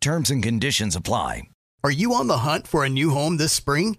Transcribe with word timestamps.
Terms 0.00 0.30
and 0.30 0.42
conditions 0.42 0.96
apply. 0.96 1.42
Are 1.84 1.90
you 1.90 2.14
on 2.14 2.26
the 2.26 2.38
hunt 2.38 2.66
for 2.66 2.84
a 2.84 2.88
new 2.88 3.10
home 3.10 3.36
this 3.36 3.52
spring, 3.52 3.98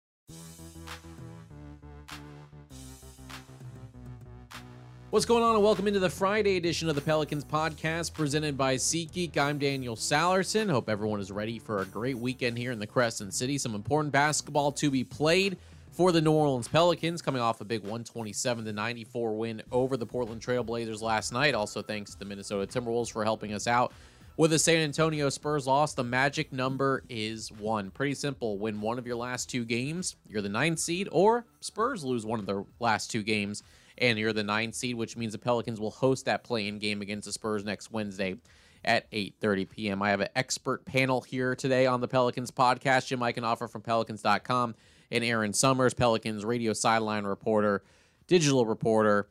What's 5.11 5.25
going 5.25 5.43
on, 5.43 5.55
and 5.55 5.63
welcome 5.63 5.89
into 5.89 5.99
the 5.99 6.09
Friday 6.09 6.55
edition 6.55 6.87
of 6.87 6.95
the 6.95 7.01
Pelicans 7.01 7.43
podcast 7.43 8.13
presented 8.13 8.57
by 8.57 8.75
SeatGeek. 8.75 9.37
I'm 9.37 9.57
Daniel 9.57 9.97
Sallerson. 9.97 10.71
Hope 10.71 10.87
everyone 10.87 11.19
is 11.19 11.33
ready 11.33 11.59
for 11.59 11.81
a 11.81 11.85
great 11.85 12.17
weekend 12.17 12.57
here 12.57 12.71
in 12.71 12.79
the 12.79 12.87
Crescent 12.87 13.33
City. 13.33 13.57
Some 13.57 13.75
important 13.75 14.13
basketball 14.13 14.71
to 14.71 14.89
be 14.89 15.03
played 15.03 15.57
for 15.91 16.13
the 16.13 16.21
New 16.21 16.31
Orleans 16.31 16.69
Pelicans, 16.69 17.21
coming 17.21 17.41
off 17.41 17.59
a 17.59 17.65
big 17.65 17.81
127 17.81 18.63
to 18.63 18.71
94 18.71 19.35
win 19.35 19.61
over 19.69 19.97
the 19.97 20.05
Portland 20.05 20.41
Trailblazers 20.41 21.01
last 21.01 21.33
night. 21.33 21.55
Also, 21.55 21.81
thanks 21.81 22.11
to 22.11 22.19
the 22.19 22.23
Minnesota 22.23 22.65
Timberwolves 22.65 23.11
for 23.11 23.25
helping 23.25 23.51
us 23.51 23.67
out. 23.67 23.91
With 24.37 24.51
the 24.51 24.59
San 24.59 24.77
Antonio 24.77 25.27
Spurs 25.27 25.67
loss, 25.67 25.93
the 25.93 26.05
magic 26.05 26.53
number 26.53 27.03
is 27.09 27.51
one. 27.51 27.91
Pretty 27.91 28.13
simple. 28.13 28.57
Win 28.57 28.79
one 28.79 28.97
of 28.97 29.05
your 29.05 29.17
last 29.17 29.49
two 29.49 29.65
games, 29.65 30.15
you're 30.29 30.41
the 30.41 30.47
ninth 30.47 30.79
seed, 30.79 31.09
or 31.11 31.45
Spurs 31.59 32.05
lose 32.05 32.25
one 32.25 32.39
of 32.39 32.45
their 32.45 32.63
last 32.79 33.11
two 33.11 33.23
games 33.23 33.61
and 33.97 34.17
you're 34.17 34.33
the 34.33 34.43
nine 34.43 34.73
seed, 34.73 34.95
which 34.95 35.17
means 35.17 35.33
the 35.33 35.39
Pelicans 35.39 35.79
will 35.79 35.91
host 35.91 36.25
that 36.25 36.43
play-in 36.43 36.79
game 36.79 37.01
against 37.01 37.25
the 37.25 37.31
Spurs 37.31 37.63
next 37.63 37.91
Wednesday 37.91 38.35
at 38.83 39.09
8:30 39.11 39.69
p.m. 39.69 40.01
I 40.01 40.09
have 40.09 40.21
an 40.21 40.29
expert 40.35 40.85
panel 40.85 41.21
here 41.21 41.55
today 41.55 41.85
on 41.85 42.01
the 42.01 42.07
Pelicans 42.07 42.51
podcast. 42.51 43.07
Jim 43.07 43.19
Eichenhofer 43.19 43.69
from 43.69 43.81
Pelicans.com 43.81 44.75
and 45.11 45.23
Erin 45.23 45.53
Summers, 45.53 45.93
Pelicans 45.93 46.45
radio 46.45 46.73
sideline 46.73 47.25
reporter, 47.25 47.83
digital 48.27 48.65
reporter, 48.65 49.29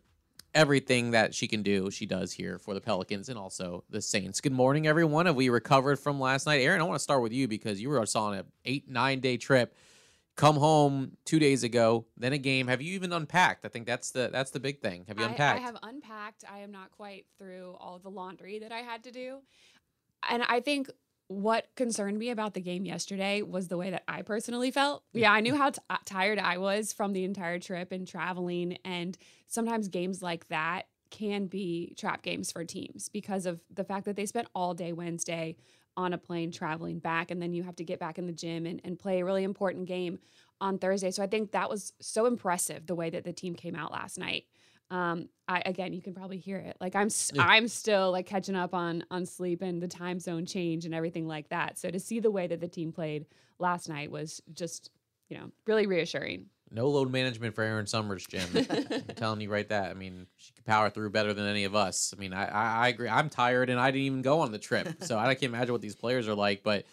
everything 0.54 1.12
that 1.12 1.34
she 1.34 1.46
can 1.46 1.62
do, 1.62 1.90
she 1.90 2.06
does 2.06 2.32
here 2.32 2.58
for 2.58 2.74
the 2.74 2.80
Pelicans 2.80 3.28
and 3.28 3.38
also 3.38 3.84
the 3.90 4.00
Saints. 4.00 4.40
Good 4.40 4.52
morning, 4.52 4.86
everyone. 4.86 5.26
Have 5.26 5.36
we 5.36 5.48
recovered 5.48 5.98
from 5.98 6.20
last 6.20 6.46
night? 6.46 6.60
Erin, 6.60 6.80
I 6.80 6.84
want 6.84 6.96
to 6.96 7.02
start 7.02 7.22
with 7.22 7.32
you 7.32 7.48
because 7.48 7.80
you 7.80 7.88
were 7.88 8.04
on 8.14 8.34
an 8.34 8.44
eight 8.64 8.88
nine 8.88 9.20
day 9.20 9.36
trip 9.36 9.74
come 10.40 10.56
home 10.56 11.12
two 11.26 11.38
days 11.38 11.62
ago, 11.62 12.06
then 12.16 12.32
a 12.32 12.38
game. 12.38 12.66
Have 12.66 12.80
you 12.80 12.94
even 12.94 13.12
unpacked? 13.12 13.66
I 13.66 13.68
think 13.68 13.86
that's 13.86 14.10
the 14.10 14.30
that's 14.32 14.50
the 14.50 14.60
big 14.60 14.80
thing. 14.80 15.04
Have 15.06 15.18
you 15.18 15.26
unpacked? 15.26 15.60
I, 15.60 15.62
I 15.62 15.66
have 15.66 15.76
unpacked. 15.82 16.44
I 16.50 16.60
am 16.60 16.72
not 16.72 16.90
quite 16.92 17.26
through 17.38 17.76
all 17.78 17.98
the 17.98 18.08
laundry 18.08 18.58
that 18.60 18.72
I 18.72 18.78
had 18.78 19.04
to 19.04 19.10
do, 19.10 19.40
and 20.28 20.42
I 20.48 20.60
think 20.60 20.88
what 21.28 21.68
concerned 21.76 22.18
me 22.18 22.30
about 22.30 22.54
the 22.54 22.60
game 22.60 22.86
yesterday 22.86 23.42
was 23.42 23.68
the 23.68 23.76
way 23.76 23.90
that 23.90 24.02
I 24.08 24.22
personally 24.22 24.70
felt. 24.70 25.04
Yeah, 25.12 25.30
I 25.30 25.40
knew 25.40 25.54
how 25.54 25.70
t- 25.70 25.80
uh, 25.90 25.98
tired 26.06 26.38
I 26.38 26.56
was 26.56 26.92
from 26.92 27.12
the 27.12 27.22
entire 27.24 27.58
trip 27.58 27.92
and 27.92 28.08
traveling, 28.08 28.78
and 28.82 29.16
sometimes 29.46 29.88
games 29.88 30.22
like 30.22 30.48
that 30.48 30.86
can 31.10 31.46
be 31.46 31.94
trap 31.98 32.22
games 32.22 32.50
for 32.50 32.64
teams 32.64 33.10
because 33.10 33.44
of 33.44 33.60
the 33.72 33.84
fact 33.84 34.06
that 34.06 34.16
they 34.16 34.26
spent 34.26 34.48
all 34.54 34.74
day 34.74 34.92
Wednesday 34.92 35.56
on 35.96 36.12
a 36.12 36.18
plane 36.18 36.50
traveling 36.50 36.98
back 36.98 37.30
and 37.30 37.40
then 37.42 37.52
you 37.52 37.62
have 37.62 37.76
to 37.76 37.84
get 37.84 37.98
back 37.98 38.18
in 38.18 38.26
the 38.26 38.32
gym 38.32 38.66
and, 38.66 38.80
and 38.84 38.98
play 38.98 39.20
a 39.20 39.24
really 39.24 39.44
important 39.44 39.86
game 39.86 40.18
on 40.60 40.78
Thursday. 40.78 41.10
So 41.10 41.22
I 41.22 41.26
think 41.26 41.52
that 41.52 41.68
was 41.68 41.92
so 42.00 42.26
impressive 42.26 42.86
the 42.86 42.94
way 42.94 43.10
that 43.10 43.24
the 43.24 43.32
team 43.32 43.54
came 43.54 43.74
out 43.74 43.92
last 43.92 44.18
night. 44.18 44.44
Um, 44.90 45.28
I 45.46 45.62
again, 45.66 45.92
you 45.92 46.02
can 46.02 46.14
probably 46.14 46.38
hear 46.38 46.58
it. 46.58 46.76
Like 46.80 46.96
I'm, 46.96 47.08
yeah. 47.32 47.44
I'm 47.44 47.68
still 47.68 48.10
like 48.10 48.26
catching 48.26 48.56
up 48.56 48.74
on 48.74 49.04
on 49.10 49.24
sleep 49.24 49.62
and 49.62 49.80
the 49.80 49.88
time 49.88 50.18
zone 50.18 50.46
change 50.46 50.84
and 50.84 50.94
everything 50.94 51.28
like 51.28 51.48
that. 51.50 51.78
So 51.78 51.90
to 51.90 52.00
see 52.00 52.18
the 52.18 52.30
way 52.30 52.46
that 52.48 52.60
the 52.60 52.68
team 52.68 52.92
played 52.92 53.26
last 53.58 53.88
night 53.88 54.10
was 54.10 54.42
just, 54.52 54.90
you 55.28 55.38
know, 55.38 55.50
really 55.66 55.86
reassuring. 55.86 56.46
No 56.72 56.88
load 56.88 57.10
management 57.10 57.54
for 57.54 57.62
Erin 57.62 57.86
Summers, 57.86 58.26
Jim. 58.26 58.48
I'm 58.70 59.02
telling 59.16 59.40
you 59.40 59.50
right 59.50 59.68
that. 59.68 59.90
I 59.90 59.94
mean, 59.94 60.26
she 60.36 60.52
could 60.52 60.64
power 60.64 60.88
through 60.88 61.10
better 61.10 61.34
than 61.34 61.46
any 61.46 61.64
of 61.64 61.74
us. 61.74 62.14
I 62.16 62.20
mean, 62.20 62.32
I, 62.32 62.46
I, 62.46 62.84
I, 62.84 62.88
agree. 62.88 63.08
I'm 63.08 63.28
tired 63.28 63.70
and 63.70 63.80
I 63.80 63.90
didn't 63.90 64.06
even 64.06 64.22
go 64.22 64.40
on 64.40 64.52
the 64.52 64.58
trip. 64.58 64.88
So 65.02 65.18
I 65.18 65.34
can't 65.34 65.52
imagine 65.54 65.72
what 65.72 65.80
these 65.80 65.96
players 65.96 66.28
are 66.28 66.34
like. 66.34 66.62
But 66.62 66.84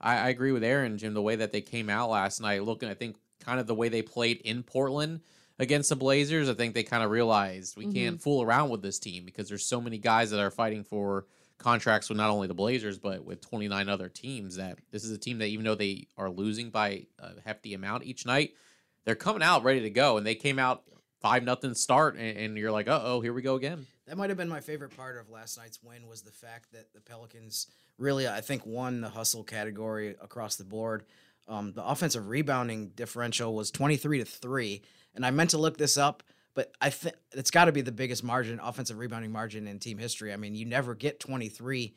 I, 0.00 0.16
I 0.18 0.28
agree 0.28 0.52
with 0.52 0.62
Erin, 0.62 0.98
Jim, 0.98 1.14
the 1.14 1.22
way 1.22 1.36
that 1.36 1.50
they 1.50 1.60
came 1.60 1.90
out 1.90 2.10
last 2.10 2.40
night, 2.40 2.62
looking, 2.62 2.88
I 2.88 2.94
think, 2.94 3.16
kind 3.40 3.58
of 3.58 3.66
the 3.66 3.74
way 3.74 3.88
they 3.88 4.02
played 4.02 4.40
in 4.42 4.62
Portland 4.62 5.20
against 5.58 5.88
the 5.88 5.96
Blazers. 5.96 6.48
I 6.48 6.54
think 6.54 6.74
they 6.74 6.82
kind 6.82 7.02
of 7.02 7.10
realized 7.10 7.76
we 7.76 7.84
mm-hmm. 7.84 7.92
can't 7.94 8.22
fool 8.22 8.42
around 8.42 8.70
with 8.70 8.82
this 8.82 8.98
team 8.98 9.24
because 9.24 9.48
there's 9.48 9.66
so 9.66 9.80
many 9.80 9.98
guys 9.98 10.30
that 10.30 10.40
are 10.40 10.50
fighting 10.50 10.84
for 10.84 11.26
contracts 11.58 12.08
with 12.08 12.18
not 12.18 12.30
only 12.30 12.46
the 12.46 12.54
Blazers, 12.54 12.98
but 12.98 13.24
with 13.24 13.40
29 13.40 13.88
other 13.88 14.08
teams 14.08 14.56
that 14.56 14.78
this 14.90 15.04
is 15.04 15.10
a 15.10 15.18
team 15.18 15.38
that 15.38 15.46
even 15.46 15.64
though 15.64 15.74
they 15.74 16.06
are 16.16 16.30
losing 16.30 16.70
by 16.70 17.06
a 17.18 17.40
hefty 17.44 17.74
amount 17.74 18.04
each 18.04 18.26
night, 18.26 18.54
they're 19.04 19.14
coming 19.14 19.42
out 19.42 19.64
ready 19.64 19.80
to 19.80 19.90
go, 19.90 20.16
and 20.16 20.26
they 20.26 20.34
came 20.34 20.58
out 20.58 20.82
five 21.20 21.42
nothing 21.42 21.74
start, 21.74 22.16
and, 22.16 22.36
and 22.36 22.58
you're 22.58 22.72
like, 22.72 22.88
uh 22.88 23.00
oh, 23.02 23.20
here 23.20 23.32
we 23.32 23.42
go 23.42 23.54
again. 23.54 23.86
That 24.06 24.18
might 24.18 24.28
have 24.28 24.36
been 24.36 24.48
my 24.48 24.60
favorite 24.60 24.94
part 24.94 25.16
of 25.16 25.30
last 25.30 25.56
night's 25.56 25.82
win 25.82 26.06
was 26.06 26.22
the 26.22 26.30
fact 26.30 26.72
that 26.72 26.92
the 26.92 27.00
Pelicans 27.00 27.68
really, 27.98 28.28
I 28.28 28.40
think, 28.40 28.66
won 28.66 29.00
the 29.00 29.08
hustle 29.08 29.42
category 29.42 30.10
across 30.20 30.56
the 30.56 30.64
board. 30.64 31.04
Um, 31.48 31.72
the 31.72 31.84
offensive 31.84 32.28
rebounding 32.28 32.88
differential 32.88 33.54
was 33.54 33.70
23 33.70 34.18
to 34.18 34.24
three, 34.24 34.82
and 35.14 35.24
I 35.24 35.30
meant 35.30 35.50
to 35.50 35.58
look 35.58 35.78
this 35.78 35.96
up, 35.96 36.22
but 36.54 36.72
I 36.80 36.90
think 36.90 37.14
it's 37.32 37.50
got 37.50 37.66
to 37.66 37.72
be 37.72 37.80
the 37.80 37.92
biggest 37.92 38.22
margin, 38.22 38.60
offensive 38.62 38.98
rebounding 38.98 39.32
margin 39.32 39.66
in 39.66 39.78
team 39.78 39.98
history. 39.98 40.32
I 40.32 40.36
mean, 40.36 40.54
you 40.54 40.66
never 40.66 40.94
get 40.94 41.20
23 41.20 41.94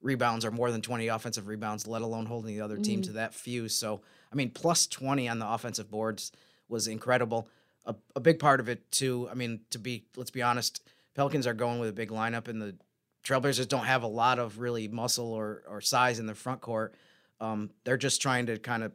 rebounds 0.00 0.44
or 0.44 0.50
more 0.50 0.70
than 0.70 0.82
20 0.82 1.08
offensive 1.08 1.48
rebounds, 1.48 1.86
let 1.86 2.02
alone 2.02 2.26
holding 2.26 2.54
the 2.54 2.62
other 2.62 2.78
team 2.78 3.00
mm. 3.00 3.04
to 3.04 3.12
that 3.12 3.34
few. 3.34 3.68
So, 3.68 4.02
I 4.32 4.36
mean, 4.36 4.50
plus 4.50 4.86
20 4.86 5.28
on 5.28 5.38
the 5.38 5.48
offensive 5.48 5.90
boards 5.90 6.32
was 6.68 6.88
incredible. 6.88 7.48
A, 7.86 7.94
a 8.16 8.20
big 8.20 8.38
part 8.38 8.60
of 8.60 8.68
it 8.68 8.90
too. 8.90 9.28
I 9.30 9.34
mean, 9.34 9.60
to 9.70 9.78
be 9.78 10.04
let's 10.16 10.30
be 10.30 10.42
honest, 10.42 10.82
Pelicans 11.14 11.46
are 11.46 11.54
going 11.54 11.78
with 11.78 11.88
a 11.88 11.92
big 11.92 12.10
lineup, 12.10 12.48
and 12.48 12.60
the 12.60 12.76
Trailblazers 13.24 13.68
don't 13.68 13.84
have 13.84 14.02
a 14.02 14.08
lot 14.08 14.38
of 14.38 14.58
really 14.58 14.88
muscle 14.88 15.32
or 15.32 15.62
or 15.68 15.80
size 15.80 16.18
in 16.18 16.26
the 16.26 16.34
front 16.34 16.60
court. 16.60 16.94
Um, 17.40 17.70
they're 17.84 17.96
just 17.96 18.20
trying 18.20 18.46
to 18.46 18.58
kind 18.58 18.82
of 18.82 18.92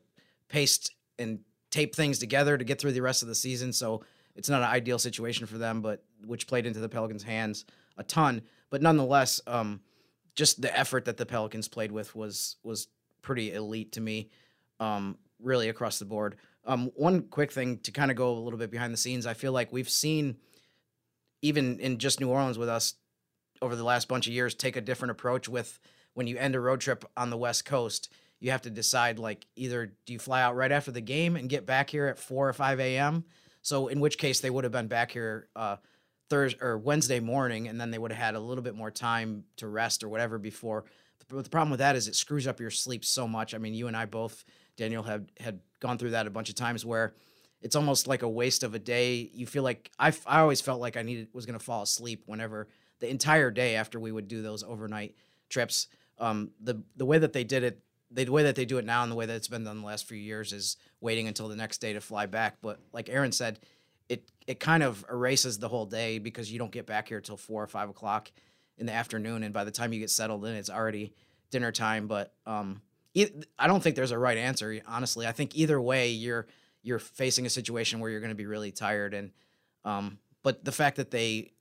paste 0.49 0.93
and 1.17 1.39
tape 1.71 1.95
things 1.95 2.19
together 2.19 2.57
to 2.57 2.63
get 2.63 2.79
through 2.79 2.91
the 2.91 3.01
rest 3.01 3.21
of 3.21 3.27
the 3.27 3.35
season. 3.35 3.73
So 3.73 4.03
it's 4.35 4.49
not 4.49 4.61
an 4.61 4.69
ideal 4.69 4.99
situation 4.99 5.45
for 5.47 5.57
them, 5.57 5.81
but 5.81 6.03
which 6.25 6.47
played 6.47 6.65
into 6.65 6.79
the 6.79 6.89
Pelicans' 6.89 7.23
hands 7.23 7.65
a 7.97 8.03
ton. 8.03 8.41
But 8.69 8.81
nonetheless, 8.81 9.41
um, 9.47 9.81
just 10.35 10.61
the 10.61 10.77
effort 10.77 11.05
that 11.05 11.17
the 11.17 11.25
Pelicans 11.25 11.67
played 11.67 11.91
with 11.91 12.15
was 12.15 12.57
was 12.63 12.87
pretty 13.21 13.53
elite 13.53 13.93
to 13.93 14.01
me, 14.01 14.29
um, 14.79 15.17
really 15.39 15.69
across 15.69 15.99
the 15.99 16.05
board. 16.05 16.35
Um, 16.65 16.92
one 16.95 17.24
quick 17.24 17.51
thing 17.51 17.80
to 17.80 17.92
kind 17.92 18.10
of 18.10 18.18
go 18.18 18.31
a 18.31 18.39
little 18.39 18.60
bit 18.60 18.71
behind 18.71 18.94
the 18.94 18.98
scenes, 18.98 19.25
I 19.25 19.33
feel 19.33 19.51
like 19.51 19.74
we've 19.74 19.89
seen, 19.89 20.38
even 21.42 21.80
in 21.80 21.98
just 21.98 22.19
New 22.21 22.30
Orleans 22.30 22.57
with 22.57 22.69
us 22.69 22.95
over 23.62 23.75
the 23.75 23.83
last 23.83 24.07
bunch 24.07 24.27
of 24.27 24.33
years, 24.33 24.56
take 24.56 24.75
a 24.77 24.81
different 24.81 25.12
approach 25.12 25.50
with 25.50 25.80
when 26.13 26.27
you 26.27 26.38
end 26.38 26.56
a 26.56 26.60
road 26.60 26.80
trip 26.80 27.04
on 27.18 27.30
the 27.30 27.38
West 27.38 27.65
Coast. 27.65 28.10
you 28.44 28.51
have 28.51 28.62
to 28.62 28.69
decide 28.69 29.19
like 29.19 29.48
either 29.56 29.94
do 30.06 30.12
you 30.12 30.19
fly 30.19 30.42
out 30.42 30.57
right 30.57 30.71
after 30.71 30.92
the 30.92 31.01
game 31.01 31.38
and 31.38 31.48
get 31.48 31.65
back 31.65 31.89
here 31.89 32.07
at 32.07 32.19
four 32.19 32.48
or 32.48 32.54
five 32.54 32.77
a.m. 32.81 33.24
So 33.62 33.88
in 33.88 34.01
which 34.01 34.18
case 34.18 34.42
they 34.42 34.50
would 34.50 34.65
have 34.65 34.74
been 34.74 34.88
back 34.88 35.12
here 35.12 35.48
uh, 35.56 35.77
Thursday 36.30 36.60
or 36.62 36.77
Wednesday 36.77 37.21
morning, 37.21 37.69
and 37.69 37.80
then 37.80 37.89
they 37.89 37.98
would 37.98 38.12
have 38.12 38.21
had 38.21 38.36
a 38.36 38.39
little 38.42 38.63
bit 38.63 38.75
more 38.75 38.92
time 38.92 39.45
to 39.57 39.68
rest 39.69 40.04
or 40.04 40.10
whatever 40.10 40.38
before. 40.38 40.83
But 41.30 41.45
the 41.45 41.50
problem 41.50 41.71
with 41.71 41.80
that 41.80 41.95
is 41.95 42.10
it 42.10 42.15
screws 42.15 42.45
up 42.45 42.60
your 42.60 42.69
sleep 42.69 43.06
so 43.06 43.30
much. 43.30 43.56
I 43.56 43.60
mean, 43.60 43.74
you 43.74 43.88
and 43.88 43.95
I 43.95 44.06
both, 44.06 44.44
Daniel, 44.75 45.03
have 45.03 45.25
had 45.39 45.59
gone 45.79 45.97
through 45.97 46.11
that 46.11 46.27
a 46.27 46.31
bunch 46.31 46.49
of 46.49 46.55
times 46.55 46.85
where 46.85 47.13
it's 47.61 47.75
almost 47.75 48.07
like 48.07 48.21
a 48.21 48.29
waste 48.29 48.63
of 48.63 48.75
a 48.75 48.79
day. 48.79 49.29
You 49.33 49.45
feel 49.45 49.63
like 49.63 49.89
I, 49.97 50.13
I 50.25 50.39
always 50.41 50.61
felt 50.61 50.81
like 50.81 50.97
I 50.97 51.01
needed 51.01 51.29
was 51.33 51.45
going 51.45 51.57
to 51.57 51.63
fall 51.63 51.83
asleep 51.83 52.23
whenever 52.25 52.67
the 52.99 53.09
entire 53.09 53.51
day 53.51 53.75
after 53.75 53.99
we 53.99 54.11
would 54.11 54.27
do 54.27 54.41
those 54.41 54.63
overnight 54.63 55.15
trips. 55.49 55.87
Um, 56.19 56.51
the 56.61 56.83
the 56.95 57.05
way 57.05 57.17
that 57.17 57.33
they 57.33 57.43
did 57.43 57.63
it, 57.63 57.79
the 58.11 58.29
way 58.29 58.43
that 58.43 58.55
they 58.55 58.65
do 58.65 58.77
it 58.77 58.85
now, 58.85 59.03
and 59.03 59.11
the 59.11 59.15
way 59.15 59.25
that 59.25 59.35
it's 59.35 59.47
been 59.47 59.63
done 59.63 59.81
the 59.81 59.85
last 59.85 60.07
few 60.07 60.17
years 60.17 60.53
is 60.53 60.77
waiting 61.01 61.27
until 61.27 61.47
the 61.47 61.55
next 61.55 61.79
day 61.79 61.93
to 61.93 62.01
fly 62.01 62.25
back. 62.25 62.57
But 62.61 62.79
like 62.91 63.09
Erin 63.09 63.31
said, 63.31 63.59
it 64.09 64.29
it 64.45 64.59
kind 64.59 64.83
of 64.83 65.05
erases 65.09 65.57
the 65.59 65.69
whole 65.69 65.85
day 65.85 66.19
because 66.19 66.51
you 66.51 66.59
don't 66.59 66.71
get 66.71 66.85
back 66.85 67.07
here 67.07 67.21
till 67.21 67.37
four 67.37 67.63
or 67.63 67.67
five 67.67 67.89
o'clock 67.89 68.31
in 68.77 68.85
the 68.85 68.93
afternoon, 68.93 69.43
and 69.43 69.53
by 69.53 69.63
the 69.63 69.71
time 69.71 69.93
you 69.93 69.99
get 69.99 70.09
settled 70.09 70.45
in, 70.45 70.55
it's 70.55 70.69
already 70.69 71.13
dinner 71.49 71.71
time. 71.71 72.07
But 72.07 72.33
um, 72.45 72.81
I 73.15 73.68
don't 73.68 73.81
think 73.81 73.95
there's 73.95 74.12
a 74.12 74.18
right 74.18 74.38
answer. 74.38 74.80
Honestly, 74.88 75.27
I 75.27 75.31
think 75.31 75.56
either 75.56 75.80
way, 75.80 76.10
you're 76.10 76.48
you're 76.81 77.00
facing 77.00 77.45
a 77.45 77.50
situation 77.50 78.00
where 78.00 78.10
you're 78.10 78.19
going 78.19 78.31
to 78.31 78.36
be 78.36 78.45
really 78.45 78.71
tired, 78.71 79.13
and 79.13 79.31
um, 79.86 80.18
but 80.42 80.65
the 80.65 80.71
fact 80.71 80.98
that 80.98 81.12
they 81.12 81.51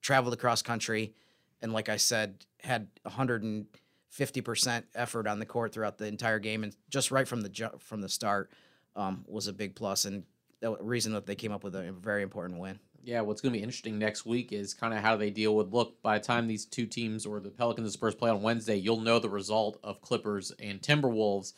traveled 0.00 0.34
across 0.34 0.62
country 0.62 1.14
and, 1.62 1.72
like 1.72 1.88
I 1.88 1.96
said, 1.96 2.44
had 2.62 2.88
150 3.02 4.40
percent 4.40 4.86
effort 4.94 5.26
on 5.26 5.38
the 5.38 5.46
court 5.46 5.72
throughout 5.72 5.98
the 5.98 6.06
entire 6.06 6.38
game, 6.38 6.64
and 6.64 6.74
just 6.88 7.10
right 7.10 7.28
from 7.28 7.42
the 7.42 7.48
ju- 7.48 7.78
from 7.78 8.00
the 8.00 8.08
start 8.08 8.50
um, 8.96 9.24
was 9.26 9.46
a 9.46 9.52
big 9.52 9.74
plus, 9.74 10.06
and 10.06 10.24
the 10.60 10.76
reason 10.80 11.12
that 11.12 11.26
they 11.26 11.34
came 11.34 11.52
up 11.52 11.64
with 11.64 11.74
a 11.74 11.92
very 11.92 12.22
important 12.22 12.58
win. 12.58 12.78
Yeah, 13.04 13.20
what's 13.20 13.42
going 13.42 13.52
to 13.52 13.58
be 13.58 13.62
interesting 13.62 13.98
next 13.98 14.24
week 14.24 14.50
is 14.50 14.72
kind 14.72 14.94
of 14.94 15.00
how 15.00 15.16
they 15.16 15.28
deal 15.28 15.54
with. 15.54 15.72
Look, 15.72 16.00
by 16.02 16.18
the 16.18 16.24
time 16.24 16.46
these 16.46 16.64
two 16.64 16.86
teams 16.86 17.26
or 17.26 17.38
the 17.38 17.50
Pelicans 17.50 17.86
and 17.86 17.92
Spurs 17.92 18.14
play 18.14 18.30
on 18.30 18.40
Wednesday, 18.40 18.76
you'll 18.76 19.00
know 19.00 19.18
the 19.18 19.28
result 19.28 19.78
of 19.84 20.00
Clippers 20.00 20.52
and 20.58 20.80
Timberwolves. 20.80 21.52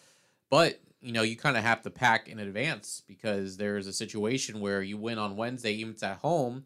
But 0.50 0.80
you 1.00 1.12
know, 1.12 1.22
you 1.22 1.36
kind 1.36 1.56
of 1.56 1.62
have 1.62 1.82
to 1.82 1.90
pack 1.90 2.28
in 2.28 2.40
advance 2.40 3.02
because 3.06 3.58
there's 3.58 3.86
a 3.86 3.92
situation 3.92 4.60
where 4.60 4.82
you 4.82 4.96
win 4.96 5.18
on 5.18 5.36
Wednesday, 5.36 5.72
even 5.72 5.90
if 5.90 5.94
it's 5.96 6.02
at 6.02 6.18
home. 6.18 6.64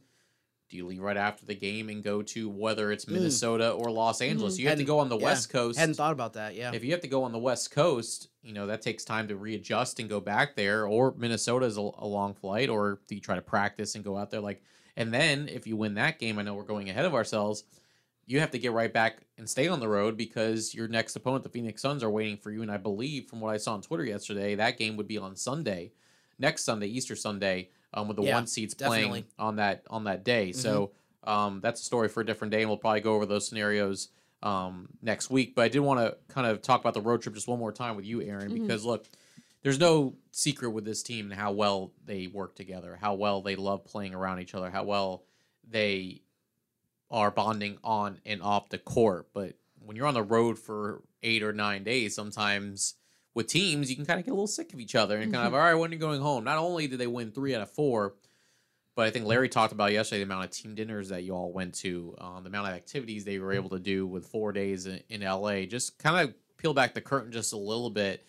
Do 0.71 0.77
you 0.77 0.87
leave 0.87 1.03
right 1.03 1.17
after 1.17 1.45
the 1.45 1.55
game 1.55 1.89
and 1.89 2.01
go 2.01 2.23
to 2.23 2.49
whether 2.49 2.93
it's 2.93 3.09
Minnesota 3.09 3.73
mm. 3.75 3.81
or 3.81 3.91
Los 3.91 4.21
Angeles? 4.21 4.55
Mm-hmm. 4.55 4.63
You 4.63 4.69
have 4.69 4.79
to 4.79 4.85
go 4.85 5.01
on 5.01 5.09
the 5.09 5.19
yeah. 5.19 5.25
West 5.25 5.51
Coast. 5.51 5.77
I 5.77 5.81
hadn't 5.81 5.97
thought 5.97 6.13
about 6.13 6.35
that. 6.35 6.55
Yeah. 6.55 6.71
If 6.73 6.85
you 6.85 6.93
have 6.93 7.01
to 7.01 7.09
go 7.09 7.25
on 7.25 7.33
the 7.33 7.41
West 7.41 7.73
Coast, 7.73 8.29
you 8.45 8.53
know 8.53 8.69
that 8.69 8.81
takes 8.81 9.05
time 9.05 9.27
to 9.29 9.37
readjust 9.37 9.99
and 9.99 10.09
go 10.09 10.21
back 10.21 10.55
there. 10.55 10.87
Or 10.87 11.13
Minnesota 11.19 11.67
is 11.67 11.77
a, 11.77 11.81
a 11.81 12.07
long 12.07 12.35
flight, 12.35 12.69
or 12.69 13.01
do 13.09 13.17
you 13.17 13.21
try 13.21 13.35
to 13.35 13.43
practice 13.43 13.97
and 13.97 14.05
go 14.05 14.17
out 14.17 14.31
there? 14.31 14.41
Like, 14.41 14.63
and 14.97 15.13
then 15.13 15.49
if 15.49 15.67
you 15.67 15.77
win 15.77 15.95
that 15.95 16.21
game, 16.21 16.39
I 16.39 16.43
know 16.43 16.55
we're 16.55 16.63
going 16.63 16.89
ahead 16.89 17.05
of 17.05 17.15
ourselves. 17.15 17.65
You 18.27 18.39
have 18.39 18.53
to 18.53 18.59
get 18.61 18.71
right 18.71 18.93
back 18.93 19.19
and 19.39 19.51
stay 19.51 19.67
on 19.67 19.81
the 19.81 19.89
road 19.89 20.17
because 20.17 20.73
your 20.73 20.87
next 20.87 21.17
opponent, 21.17 21.43
the 21.43 21.51
Phoenix 21.51 21.83
Suns, 21.83 22.05
are 22.05 22.11
waiting 22.11 22.37
for 22.37 22.53
you. 22.53 22.63
And 22.63 22.71
I 22.71 22.77
believe, 22.77 23.27
from 23.27 23.41
what 23.41 23.53
I 23.53 23.57
saw 23.57 23.75
on 23.75 23.83
Twitter 23.83 24.05
yesterday, 24.05 24.55
that 24.55 24.79
game 24.79 24.97
would 24.97 25.09
be 25.09 25.19
on 25.19 25.35
Sunday, 25.35 25.91
next 26.39 26.63
Sunday, 26.63 26.87
Easter 26.87 27.17
Sunday, 27.17 27.71
um, 27.95 28.09
with 28.09 28.17
the 28.17 28.23
yeah, 28.23 28.35
one 28.35 28.47
seeds 28.47 28.75
definitely. 28.75 29.09
playing 29.09 29.25
on 29.39 29.57
that 29.57 29.85
on 29.91 30.05
that 30.05 30.25
day. 30.25 30.51
Mm-hmm. 30.51 30.61
So 30.61 30.93
um, 31.25 31.61
that's 31.63 31.81
a 31.81 31.85
story 31.85 32.09
for 32.09 32.21
a 32.21 32.27
different 32.27 32.53
day, 32.53 32.61
and 32.61 32.71
we'll 32.71 32.79
probably 32.79 33.01
go 33.01 33.15
over 33.15 33.27
those 33.27 33.49
scenarios 33.49 34.09
um, 34.43 34.89
next 35.03 35.31
week. 35.31 35.55
But 35.55 35.63
I 35.63 35.69
did 35.69 35.81
want 35.81 36.01
to 36.01 36.17
kind 36.33 36.47
of 36.47 36.63
talk 36.63 36.81
about 36.81 36.95
the 36.95 37.01
road 37.01 37.23
trip 37.23 37.35
just 37.35 37.49
one 37.49 37.59
more 37.59 37.73
time 37.73 37.97
with 37.97 38.05
you, 38.05 38.23
Erin, 38.23 38.51
mm-hmm. 38.51 38.63
because 38.63 38.85
look, 38.85 39.07
there's 39.63 39.79
no 39.79 40.15
secret 40.31 40.71
with 40.71 40.85
this 40.85 41.03
team 41.03 41.31
and 41.31 41.39
how 41.39 41.53
well 41.53 41.93
they 42.05 42.27
work 42.27 42.55
together, 42.55 42.99
how 43.01 43.15
well 43.15 43.43
they 43.43 43.57
love 43.57 43.85
playing 43.85 44.15
around 44.15 44.41
each 44.41 44.55
other, 44.55 44.71
how 44.71 44.85
well 44.85 45.25
they 45.69 46.23
are 47.11 47.31
bonding 47.31 47.79
on 47.83 48.19
and 48.25 48.41
off 48.43 48.69
the 48.69 48.79
court. 48.79 49.29
But 49.35 49.55
when 49.85 49.97
you're 49.97 50.07
on 50.07 50.15
the 50.15 50.23
road 50.23 50.59
for 50.59 51.03
eight 51.23 51.43
or 51.43 51.53
nine 51.53 51.85
days, 51.85 52.15
sometimes 52.15 52.95
with 53.35 53.47
teams, 53.47 53.91
you 53.91 53.97
can 53.97 54.07
kind 54.07 54.19
of 54.19 54.27
get 54.27 54.33
a 54.33 54.35
little 54.35 54.47
sick 54.47 54.73
of 54.73 54.81
each 54.81 54.95
other 54.95 55.17
and 55.17 55.25
mm-hmm. 55.27 55.35
kind 55.35 55.47
of, 55.47 55.55
all 55.55 55.61
right, 55.61 55.75
when 55.75 55.91
are 55.91 55.95
you 55.95 56.01
going 56.01 56.21
home? 56.21 56.45
Not 56.45 56.59
only 56.59 56.87
did 56.87 56.99
they 56.99 57.07
win 57.07 57.31
three 57.31 57.55
out 57.55 57.63
of 57.63 57.71
four, 57.71 58.15
but 58.97 59.07
I 59.07 59.11
think 59.11 59.25
Larry 59.25 59.49
talked 59.49 59.73
about 59.73 59.93
yesterday 59.93 60.19
the 60.19 60.25
amount 60.25 60.45
of 60.45 60.51
team 60.51 60.75
dinners 60.75 61.09
that 61.11 61.23
you 61.23 61.35
all 61.35 61.53
went 61.53 61.75
to, 61.77 62.15
um, 62.19 62.43
the 62.43 62.49
amount 62.49 62.69
of 62.69 62.75
activities 62.75 63.25
they 63.25 63.39
were 63.39 63.53
able 63.53 63.71
to 63.71 63.79
do 63.79 64.07
with 64.07 64.27
four 64.27 64.53
days 64.53 64.87
in, 64.87 65.01
in 65.09 65.23
LA. 65.23 65.63
Just 65.63 65.99
kind 65.99 66.29
of 66.29 66.35
peel 66.59 66.75
back 66.75 66.95
the 66.95 67.01
curtain 67.01 67.33
just 67.33 67.53
a 67.53 67.57
little 67.57 67.91
bit 67.91 68.27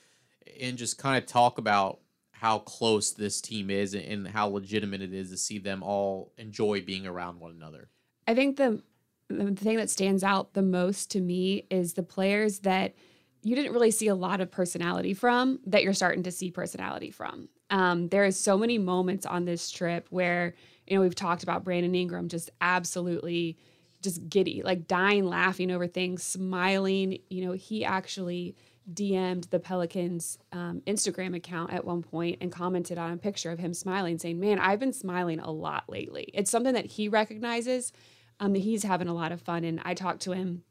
and 0.59 0.77
just 0.77 0.98
kind 0.98 1.18
of 1.18 1.27
talk 1.27 1.57
about 1.57 2.00
how 2.31 2.59
close 2.59 3.12
this 3.12 3.42
team 3.42 3.69
is 3.69 3.94
and 3.94 4.27
how 4.27 4.48
legitimate 4.48 5.01
it 5.01 5.13
is 5.13 5.30
to 5.30 5.38
see 5.38 5.59
them 5.59 5.83
all 5.83 6.31
enjoy 6.38 6.81
being 6.81 7.06
around 7.06 7.39
one 7.39 7.51
another. 7.51 7.89
I 8.27 8.33
think 8.33 8.57
the 8.57 8.81
the 9.27 9.56
thing 9.56 9.77
that 9.77 9.89
stands 9.89 10.24
out 10.24 10.53
the 10.53 10.62
most 10.62 11.09
to 11.12 11.21
me 11.21 11.65
is 11.69 11.94
the 11.94 12.03
players 12.03 12.59
that 12.59 12.94
you 13.43 13.55
didn't 13.55 13.73
really 13.73 13.91
see 13.91 14.07
a 14.07 14.15
lot 14.15 14.41
of 14.41 14.51
personality 14.51 15.13
from 15.13 15.59
that 15.65 15.83
you're 15.83 15.93
starting 15.93 16.23
to 16.23 16.31
see 16.31 16.51
personality 16.51 17.11
from. 17.11 17.49
Um, 17.69 18.09
there 18.09 18.25
is 18.25 18.39
so 18.39 18.57
many 18.57 18.77
moments 18.77 19.25
on 19.25 19.45
this 19.45 19.71
trip 19.71 20.07
where 20.09 20.55
you 20.88 20.95
know 20.95 21.01
we've 21.01 21.15
talked 21.15 21.43
about 21.43 21.63
Brandon 21.63 21.95
Ingram 21.95 22.27
just 22.27 22.51
absolutely 22.59 23.57
just 24.01 24.29
giddy, 24.29 24.61
like 24.63 24.88
dying 24.88 25.25
laughing 25.25 25.71
over 25.71 25.88
things, 25.88 26.23
smiling. 26.23 27.19
You 27.29 27.45
know, 27.45 27.53
he 27.53 27.85
actually 27.85 28.55
DM'd 28.91 29.45
the 29.51 29.59
Pelicans 29.59 30.39
um, 30.51 30.81
Instagram 30.88 31.35
account 31.35 31.71
at 31.71 31.85
one 31.85 32.01
point 32.01 32.39
and 32.41 32.51
commented 32.51 32.97
on 32.97 33.13
a 33.13 33.17
picture 33.17 33.51
of 33.51 33.59
him 33.59 33.73
smiling, 33.73 34.17
saying, 34.17 34.39
"Man, 34.39 34.59
I've 34.59 34.79
been 34.79 34.93
smiling 34.93 35.39
a 35.39 35.51
lot 35.51 35.85
lately." 35.88 36.29
It's 36.33 36.51
something 36.51 36.73
that 36.73 36.85
he 36.85 37.07
recognizes. 37.07 37.91
Um, 38.39 38.53
that 38.53 38.59
he's 38.59 38.81
having 38.81 39.07
a 39.07 39.13
lot 39.13 39.31
of 39.31 39.39
fun, 39.39 39.63
and 39.63 39.79
I 39.85 39.93
talked 39.93 40.23
to 40.23 40.31
him 40.31 40.63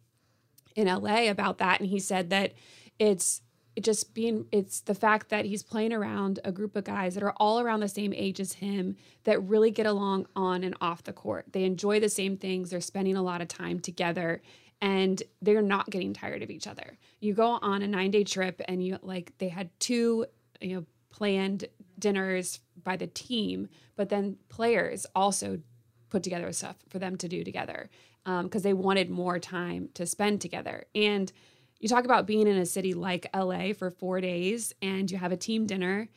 in 0.75 0.87
LA 0.87 1.29
about 1.31 1.59
that, 1.59 1.81
and 1.81 1.89
he 1.89 1.99
said 1.99 2.31
that 2.31 2.55
it's 2.99 3.43
it 3.77 3.85
just 3.85 4.15
being 4.15 4.47
it's 4.51 4.81
the 4.81 4.95
fact 4.95 5.29
that 5.29 5.45
he's 5.45 5.63
playing 5.63 5.93
around 5.93 6.41
a 6.45 6.53
group 6.53 6.77
of 6.77 6.85
guys 6.85 7.15
that 7.15 7.23
are 7.23 7.35
all 7.37 7.61
around 7.61 7.81
the 7.81 7.89
same 7.89 8.13
age 8.13 8.41
as 8.41 8.55
him 8.55 8.97
that 9.25 9.43
really 9.43 9.71
get 9.71 9.87
along 9.87 10.27
on 10.35 10.65
and 10.65 10.77
off 10.81 11.05
the 11.05 11.13
court. 11.13 11.47
They 11.53 11.65
enjoy 11.65 12.01
the 12.01 12.09
same 12.09 12.37
things, 12.37 12.71
they're 12.71 12.81
spending 12.81 13.17
a 13.17 13.23
lot 13.23 13.41
of 13.41 13.49
time 13.49 13.81
together 13.81 14.43
and 14.83 15.23
they're 15.43 15.63
not 15.63 15.91
getting 15.91 16.15
tired 16.15 16.43
of 16.43 16.51
each 16.51 16.67
other. 16.67 16.99
You 17.21 17.35
go 17.35 17.59
on 17.63 17.83
a 17.83 17.87
9-day 17.87 18.25
trip 18.25 18.61
and 18.67 18.83
you 18.83 18.99
like 19.03 19.33
they 19.39 19.49
had 19.49 19.69
two, 19.79 20.27
you 20.61 20.77
know, 20.77 20.85
planned 21.11 21.67
dinners 21.99 22.61
by 22.83 22.97
the 22.97 23.07
team, 23.07 23.69
but 23.95 24.09
then 24.09 24.37
players 24.49 25.07
also 25.15 25.61
put 26.09 26.23
together 26.23 26.51
stuff 26.53 26.77
for 26.89 26.99
them 26.99 27.17
to 27.17 27.29
do 27.29 27.45
together 27.45 27.89
because 28.25 28.57
um, 28.57 28.63
they 28.63 28.73
wanted 28.73 29.11
more 29.11 29.39
time 29.39 29.89
to 29.95 30.07
spend 30.07 30.41
together. 30.41 30.85
And 30.95 31.33
you 31.79 31.89
talk 31.89 32.05
about 32.05 32.27
being 32.27 32.47
in 32.47 32.57
a 32.57 32.67
city 32.67 32.95
like 32.95 33.27
LA 33.35 33.73
for 33.73 33.91
four 33.91 34.21
days 34.21 34.75
and 34.83 35.11
you 35.11 35.19
have 35.19 35.33
a 35.33 35.37
team 35.37 35.67
dinner 35.67 36.09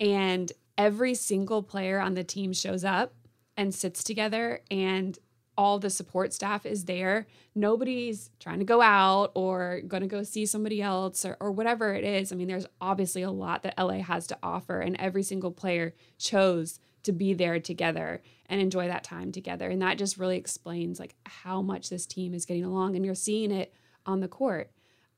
and 0.00 0.50
every 0.76 1.14
single 1.14 1.62
player 1.62 2.00
on 2.00 2.14
the 2.14 2.24
team 2.24 2.52
shows 2.52 2.84
up 2.84 3.14
and 3.56 3.74
sits 3.74 4.02
together 4.02 4.60
and 4.70 5.18
all 5.56 5.78
the 5.78 5.90
support 5.90 6.32
staff 6.32 6.64
is 6.64 6.86
there. 6.86 7.26
Nobody's 7.54 8.30
trying 8.40 8.58
to 8.60 8.64
go 8.64 8.80
out 8.80 9.32
or 9.34 9.82
going 9.86 10.00
to 10.00 10.08
go 10.08 10.22
see 10.22 10.46
somebody 10.46 10.80
else 10.80 11.24
or, 11.24 11.36
or 11.40 11.52
whatever 11.52 11.94
it 11.94 12.04
is. 12.04 12.32
I 12.32 12.36
mean, 12.36 12.48
there's 12.48 12.66
obviously 12.80 13.22
a 13.22 13.30
lot 13.30 13.62
that 13.62 13.78
LA 13.78 13.98
has 13.98 14.26
to 14.28 14.38
offer, 14.42 14.80
and 14.80 14.96
every 14.98 15.22
single 15.22 15.50
player 15.50 15.94
chose 16.18 16.80
to 17.02 17.12
be 17.12 17.34
there 17.34 17.58
together 17.60 18.22
and 18.46 18.60
enjoy 18.60 18.86
that 18.86 19.04
time 19.04 19.32
together. 19.32 19.68
And 19.68 19.82
that 19.82 19.98
just 19.98 20.18
really 20.18 20.36
explains 20.36 21.00
like 21.00 21.14
how 21.24 21.62
much 21.62 21.88
this 21.88 22.06
team 22.06 22.34
is 22.34 22.46
getting 22.46 22.64
along. 22.64 22.96
And 22.96 23.04
you're 23.04 23.14
seeing 23.14 23.50
it 23.50 23.74
on 24.06 24.20
the 24.20 24.28
court. 24.28 24.70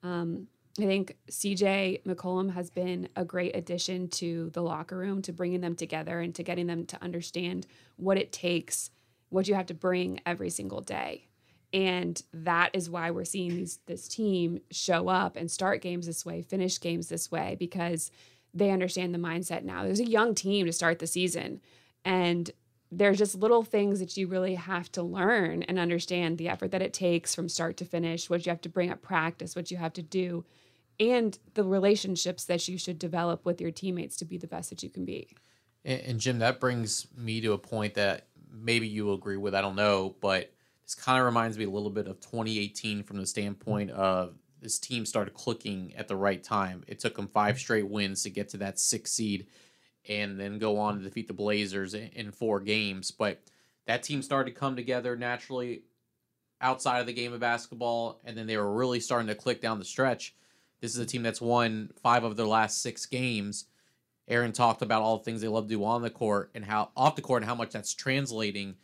Um, 0.03 0.49
I 0.79 0.83
think 0.83 1.17
CJ 1.31 2.03
McCollum 2.03 2.53
has 2.53 2.69
been 2.69 3.09
a 3.15 3.25
great 3.25 3.55
addition 3.55 4.09
to 4.09 4.51
the 4.51 4.63
locker 4.63 4.97
room, 4.99 5.23
to 5.23 5.33
bringing 5.33 5.61
them 5.61 5.77
together 5.77 6.19
and 6.19 6.35
to 6.35 6.43
getting 6.43 6.67
them 6.67 6.85
to 6.87 7.03
understand 7.03 7.67
what 7.97 8.19
it 8.19 8.33
takes, 8.33 8.91
what 9.29 9.47
you 9.47 9.55
have 9.55 9.67
to 9.67 9.75
bring 9.75 10.21
every 10.27 10.51
single 10.51 10.81
day. 10.81 11.29
And 11.73 12.21
that 12.33 12.71
is 12.73 12.91
why 12.91 13.11
we're 13.11 13.25
seeing 13.25 13.51
these, 13.51 13.79
this 13.87 14.09
team 14.09 14.61
show 14.71 15.09
up 15.09 15.37
and 15.37 15.51
start 15.51 15.81
games 15.81 16.07
this 16.07 16.25
way, 16.25 16.43
finish 16.43 16.81
games 16.81 17.09
this 17.09 17.31
way, 17.31 17.57
because 17.59 18.11
they 18.55 18.71
understand 18.71 19.13
the 19.13 19.19
mindset 19.19 19.65
now. 19.65 19.83
There's 19.83 20.01
a 20.01 20.09
young 20.09 20.35
team 20.35 20.67
to 20.67 20.73
start 20.73 21.01
the 21.01 21.07
season. 21.07 21.61
And 22.05 22.51
there's 22.91 23.19
just 23.19 23.35
little 23.35 23.65
things 23.65 23.99
that 23.99 24.17
you 24.17 24.29
really 24.29 24.55
have 24.55 24.91
to 24.93 25.03
learn 25.03 25.65
and 25.65 25.79
understand 25.79 26.39
the 26.39 26.49
effort 26.49 26.71
that 26.71 26.83
it 26.83 26.93
takes 26.93 27.35
from 27.35 27.49
start 27.49 27.77
to 27.79 27.85
finish, 27.85 28.31
what 28.31 28.47
you 28.47 28.51
have 28.51 28.61
to 28.61 28.69
bring 28.69 28.91
up 28.91 29.03
practice, 29.03 29.57
what 29.57 29.71
you 29.71 29.77
have 29.77 29.93
to 29.95 30.03
do, 30.03 30.45
and 31.01 31.39
the 31.55 31.65
relationships 31.65 32.45
that 32.45 32.69
you 32.69 32.79
should 32.79 32.99
develop 32.99 33.45
with 33.45 33.61
your 33.61 33.73
teammates 33.73 34.17
to 34.19 34.25
be 34.25 34.39
the 34.39 34.47
best 34.47 34.71
that 34.71 34.83
you 34.83 34.91
can 34.91 35.05
be. 35.05 35.29
And, 35.85 36.01
and 36.03 36.21
Jim, 36.21 36.39
that 36.39 36.61
brings 36.61 37.09
me 37.17 37.41
to 37.41 37.53
a 37.53 37.59
point 37.59 37.95
that 37.95 38.29
maybe 38.53 38.87
you 38.87 39.05
will 39.05 39.15
agree 39.15 39.37
with. 39.37 39.55
I 39.55 39.61
don't 39.61 39.77
know, 39.77 40.15
but 40.21 40.53
this 40.85 40.95
kind 40.95 41.19
of 41.19 41.25
reminds 41.25 41.59
me 41.59 41.65
a 41.65 41.71
little 41.71 41.91
bit 41.91 42.07
of 42.07 42.21
2018 42.21 43.03
from 43.03 43.17
the 43.17 43.27
standpoint 43.27 43.91
of 43.91 44.35
this 44.65 44.79
team 44.79 45.07
started 45.07 45.35
clicking 45.35 45.93
at 45.97 46.09
the 46.09 46.17
right 46.17 46.43
time. 46.43 46.83
It 46.89 46.99
took 46.99 47.15
them 47.15 47.29
five 47.29 47.55
hmm. 47.55 47.61
straight 47.61 47.89
wins 47.89 48.25
to 48.25 48.31
get 48.31 48.49
to 48.49 48.57
that 48.57 48.81
six 48.81 49.13
seed 49.13 49.47
and 50.09 50.41
then 50.41 50.59
go 50.59 50.79
on 50.79 50.99
to 50.99 51.05
defeat 51.05 51.29
the 51.29 51.35
Blazers 51.35 51.95
in 51.95 52.33
four 52.33 52.61
games. 52.61 53.11
But 53.11 53.41
that 53.87 54.03
team 54.03 54.23
started 54.23 54.53
to 54.53 54.59
come 54.59 54.77
together 54.77 55.17
naturally 55.17 55.83
outside 56.61 57.01
of 57.01 57.07
the 57.07 57.13
game 57.13 57.33
of 57.33 57.41
basketball, 57.41 58.21
and 58.25 58.37
then 58.37 58.47
they 58.47 58.57
were 58.57 58.75
really 58.75 59.01
starting 59.01 59.29
to 59.29 59.35
click 59.35 59.61
down 59.61 59.79
the 59.79 59.85
stretch. 59.85 60.35
This 60.81 60.95
is 60.95 60.99
a 60.99 61.07
team 61.07 61.23
that's 61.23 61.41
won 61.41 61.91
five 62.03 62.25
of 62.25 62.37
their 62.37 62.47
last 62.47 62.83
six 62.83 63.07
games. 63.07 63.67
Erin 64.29 64.53
talked 64.53 64.83
about 64.83 65.03
all 65.03 65.19
the 65.19 65.25
things 65.25 65.41
they 65.41 65.49
love 65.49 65.65
to 65.65 65.75
do 65.75 65.85
on 65.85 66.03
the 66.03 66.11
court 66.11 66.51
and 66.55 66.65
how 66.65 66.91
off 66.97 67.17
the 67.17 67.23
court 67.23 67.43
and 67.43 67.49
how 67.49 67.55
much 67.55 67.71
that's 67.71 67.95
translating 67.95 68.77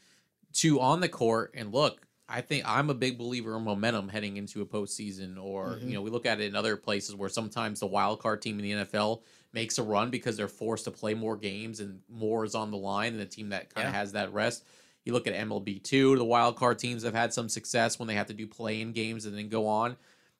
to 0.54 0.80
on 0.80 1.00
the 1.00 1.08
court. 1.08 1.52
And 1.54 1.72
look, 1.72 2.06
I 2.30 2.40
think 2.40 2.64
I'm 2.66 2.90
a 2.90 2.94
big 2.94 3.18
believer 3.18 3.56
in 3.56 3.64
momentum 3.64 4.08
heading 4.08 4.36
into 4.36 4.62
a 4.62 4.66
postseason, 4.66 5.36
or 5.42 5.70
mm-hmm. 5.70 5.88
you 5.88 5.94
know, 5.94 6.02
we 6.02 6.10
look 6.10 6.26
at 6.26 6.40
it 6.40 6.44
in 6.44 6.54
other 6.54 6.76
places 6.76 7.14
where 7.14 7.28
sometimes 7.28 7.80
the 7.80 7.86
wild 7.86 8.20
card 8.20 8.40
team 8.40 8.58
in 8.60 8.64
the 8.64 8.84
NFL 8.84 9.22
makes 9.52 9.78
a 9.78 9.82
run 9.82 10.10
because 10.10 10.36
they're 10.36 10.48
forced 10.48 10.84
to 10.84 10.90
play 10.90 11.12
more 11.12 11.36
games 11.36 11.80
and 11.80 12.00
more 12.08 12.44
is 12.44 12.54
on 12.54 12.70
the 12.70 12.76
line 12.76 13.14
than 13.14 13.22
a 13.22 13.26
team 13.26 13.48
that 13.48 13.74
kind 13.74 13.88
of 13.88 13.92
yeah. 13.92 13.98
has 13.98 14.12
that 14.12 14.32
rest. 14.32 14.64
You 15.04 15.12
look 15.12 15.26
at 15.26 15.34
MLB 15.34 15.82
two, 15.82 16.16
the 16.16 16.24
wild 16.24 16.56
card 16.56 16.78
teams 16.78 17.02
have 17.02 17.14
had 17.14 17.32
some 17.32 17.48
success 17.48 17.98
when 17.98 18.06
they 18.06 18.14
have 18.14 18.28
to 18.28 18.34
do 18.34 18.46
play 18.46 18.80
in 18.80 18.92
games 18.92 19.26
and 19.26 19.36
then 19.36 19.48
go 19.48 19.66
on. 19.66 19.96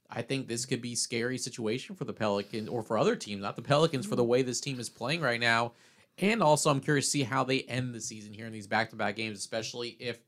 I 0.09 0.23
think 0.23 0.49
this 0.49 0.67
could 0.67 0.83
be 0.83 0.95
scary 0.95 1.39
situation 1.39 1.97
for 1.97 2.05
the 2.05 2.13
Pelicans 2.13 2.69
or 2.69 2.83
for 2.83 2.99
other 2.99 3.17
teams, 3.17 3.43
not 3.43 3.57
the 3.57 3.63
Pelicans, 3.63 4.07
for 4.07 4.17
the 4.17 4.25
way 4.25 4.43
this 4.43 4.61
team 4.61 4.81
is 4.81 4.89
playing 4.89 5.21
right 5.21 5.41
now. 5.41 5.73
And 6.19 6.43
also, 6.43 6.71
I'm 6.71 6.81
curious 6.81 7.07
to 7.07 7.11
see 7.11 7.23
how 7.23 7.45
they 7.45 7.61
end 7.63 7.95
the 7.95 8.01
season 8.01 8.35
here 8.35 8.47
in 8.47 8.53
these 8.53 8.67
back 8.67 8.91
to 8.91 8.97
back 8.97 9.17
games, 9.17 9.39
especially 9.39 9.97
if 10.01 10.19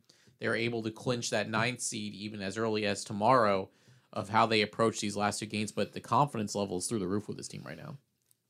they're 0.43 0.57
able 0.57 0.83
to 0.83 0.91
clinch 0.91 1.31
that 1.31 1.49
ninth 1.49 1.81
seed 1.81 2.15
even 2.15 2.43
as 2.43 2.59
early 2.59 2.85
as 2.85 3.05
tomorrow 3.05 3.71
of 4.13 4.29
how 4.29 4.45
they 4.45 4.63
approach 4.63 5.01
these 5.01 5.17
last 5.17 5.39
two 5.39 5.47
games. 5.47 5.71
But 5.71 5.93
the 5.93 6.01
confidence 6.01 6.57
level 6.57 6.79
is 6.79 6.89
through 6.89 6.99
the 6.99 7.07
roof 7.07 7.29
with 7.29 7.37
this 7.37 7.47
team 7.47 7.63
right 7.65 7.77
now. 7.77 7.97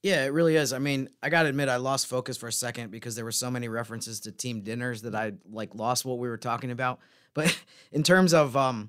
Yeah, 0.03 0.25
it 0.25 0.33
really 0.33 0.57
is. 0.57 0.73
I 0.73 0.79
mean, 0.79 1.11
I 1.23 1.29
gotta 1.29 1.51
admit, 1.51 1.69
I 1.69 1.77
lost 1.77 2.07
focus 2.07 2.39
for 2.39 2.47
a 2.47 2.53
second 2.53 2.91
because 2.91 3.15
there 3.15 3.27
were 3.27 3.31
so 3.31 3.51
many 3.51 3.69
references 3.69 4.21
to 4.21 4.33
team 4.33 4.63
dinners 4.63 5.03
that 5.03 5.15
I 5.15 5.35
like 5.51 5.75
lost 5.75 6.07
what 6.07 6.19
we 6.19 6.29
were 6.29 6.39
talking 6.39 6.71
about. 6.71 6.99
But 7.35 7.57
in 7.93 8.03
terms 8.03 8.33
of 8.33 8.57
um, 8.57 8.89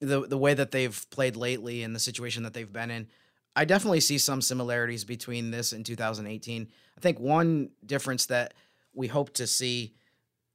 the 0.00 0.26
the 0.26 0.38
way 0.38 0.54
that 0.54 0.70
they've 0.70 1.06
played 1.10 1.36
lately 1.36 1.82
and 1.82 1.94
the 1.94 2.00
situation 2.00 2.44
that 2.44 2.54
they've 2.54 2.72
been 2.72 2.90
in, 2.90 3.08
I 3.54 3.66
definitely 3.66 4.00
see 4.00 4.16
some 4.16 4.40
similarities 4.40 5.04
between 5.04 5.50
this 5.50 5.74
and 5.74 5.84
2018. 5.84 6.66
I 6.96 7.00
think 7.02 7.20
one 7.20 7.72
difference 7.84 8.24
that 8.26 8.54
we 8.94 9.08
hope 9.08 9.34
to 9.34 9.46
see 9.46 9.92